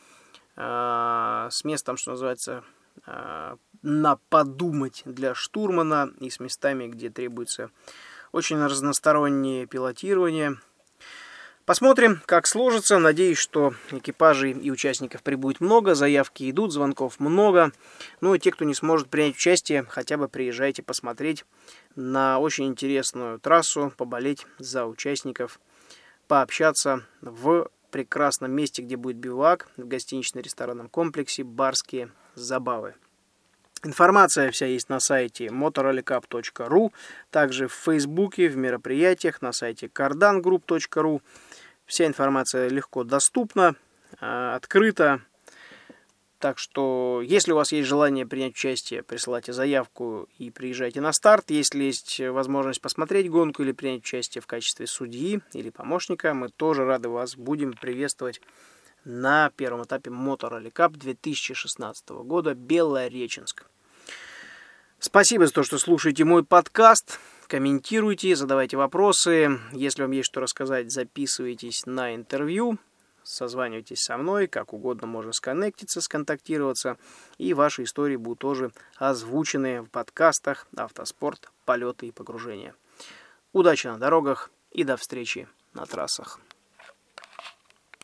э, 0.56 1.48
с 1.50 1.64
местом, 1.64 1.98
что 1.98 2.12
называется, 2.12 2.64
э, 3.06 3.56
на 3.84 4.20
подумать 4.30 5.04
для 5.06 5.36
штурмана 5.36 6.12
и 6.20 6.30
с 6.30 6.40
местами, 6.40 6.88
где 6.88 7.10
требуется 7.10 7.70
очень 8.32 8.58
разностороннее 8.58 9.68
пилотирование– 9.68 10.60
Посмотрим, 11.68 12.22
как 12.26 12.48
сложится. 12.48 12.98
Надеюсь, 12.98 13.38
что 13.38 13.74
экипажей 13.92 14.54
и 14.54 14.72
участников 14.72 15.22
прибудет 15.22 15.60
много, 15.60 15.96
заявки 15.96 16.50
идут, 16.50 16.72
звонков 16.72 17.20
много. 17.20 17.74
Ну 18.22 18.34
и 18.34 18.40
те, 18.40 18.52
кто 18.52 18.64
не 18.64 18.74
сможет 18.74 19.10
принять 19.10 19.36
участие, 19.36 19.84
хотя 19.90 20.16
бы 20.16 20.30
приезжайте 20.30 20.82
посмотреть 20.82 21.44
на 21.98 22.40
очень 22.40 22.68
интересную 22.68 23.38
трассу, 23.42 23.92
поболеть 23.98 24.48
за 24.60 24.86
участников, 24.86 25.60
пообщаться 26.30 27.06
в 27.20 27.70
прекрасном 27.92 28.54
месте, 28.54 28.82
где 28.82 28.96
будет 28.96 29.18
бивак, 29.18 29.68
в 29.76 29.86
гостинично-ресторанном 29.86 30.88
комплексе 30.88 31.44
«Барские 31.44 32.14
забавы». 32.34 32.96
Информация 33.84 34.50
вся 34.52 34.66
есть 34.66 34.90
на 34.90 35.00
сайте 35.00 35.48
motorrallycup.ru, 35.48 36.92
также 37.30 37.68
в 37.68 37.74
Фейсбуке, 37.74 38.50
в 38.50 38.58
мероприятиях, 38.58 39.42
на 39.42 39.52
сайте 39.52 39.88
cardangroup.ru. 39.88 41.22
Вся 41.88 42.06
информация 42.06 42.68
легко 42.68 43.06
доступна, 43.06 43.76
а, 44.20 44.56
открыта. 44.56 45.22
Так 46.38 46.60
что, 46.60 47.22
если 47.24 47.54
у 47.54 47.56
вас 47.56 47.72
есть 47.72 47.88
желание 47.88 48.28
принять 48.28 48.52
участие, 48.52 49.02
присылайте 49.02 49.54
заявку 49.54 50.28
и 50.38 50.52
приезжайте 50.52 51.02
на 51.02 51.14
старт. 51.14 51.50
Если 51.50 51.86
есть 51.86 52.20
возможность 52.20 52.82
посмотреть 52.82 53.32
гонку 53.32 53.64
или 53.64 53.72
принять 53.72 54.02
участие 54.02 54.42
в 54.42 54.48
качестве 54.48 54.86
судьи 54.86 55.40
или 55.54 55.70
помощника, 55.72 56.34
мы 56.34 56.50
тоже 56.50 56.86
рады 56.86 57.10
вас 57.10 57.36
будем 57.36 57.74
приветствовать 57.74 58.42
на 59.06 59.50
первом 59.56 59.84
этапе 59.84 60.12
Motor 60.12 60.62
Rally 60.62 60.72
Cup 60.72 60.98
2016 60.98 62.10
года 62.10 62.54
Белореченск. 62.54 63.66
Спасибо 65.00 65.48
за 65.48 65.54
то, 65.54 65.64
что 65.64 65.78
слушаете 65.80 66.26
мой 66.26 66.44
подкаст. 66.44 67.20
Комментируйте, 67.48 68.36
задавайте 68.36 68.76
вопросы. 68.76 69.58
Если 69.72 70.02
вам 70.02 70.12
есть 70.12 70.28
что 70.28 70.42
рассказать, 70.42 70.92
записывайтесь 70.92 71.86
на 71.86 72.14
интервью. 72.14 72.78
Созванивайтесь 73.24 74.02
со 74.02 74.18
мной, 74.18 74.48
как 74.48 74.74
угодно 74.74 75.08
можно 75.08 75.32
сконнектиться, 75.32 76.02
сконтактироваться. 76.02 76.98
И 77.38 77.54
ваши 77.54 77.84
истории 77.84 78.18
будут 78.18 78.40
тоже 78.40 78.72
озвучены 78.98 79.82
в 79.82 79.86
подкастах 79.88 80.68
«Автоспорт. 80.76 81.50
Полеты 81.64 82.08
и 82.08 82.12
погружения». 82.12 82.76
Удачи 83.54 83.88
на 83.88 83.98
дорогах 83.98 84.52
и 84.72 84.84
до 84.84 84.98
встречи 84.98 85.48
на 85.74 85.86
трассах. 85.86 86.42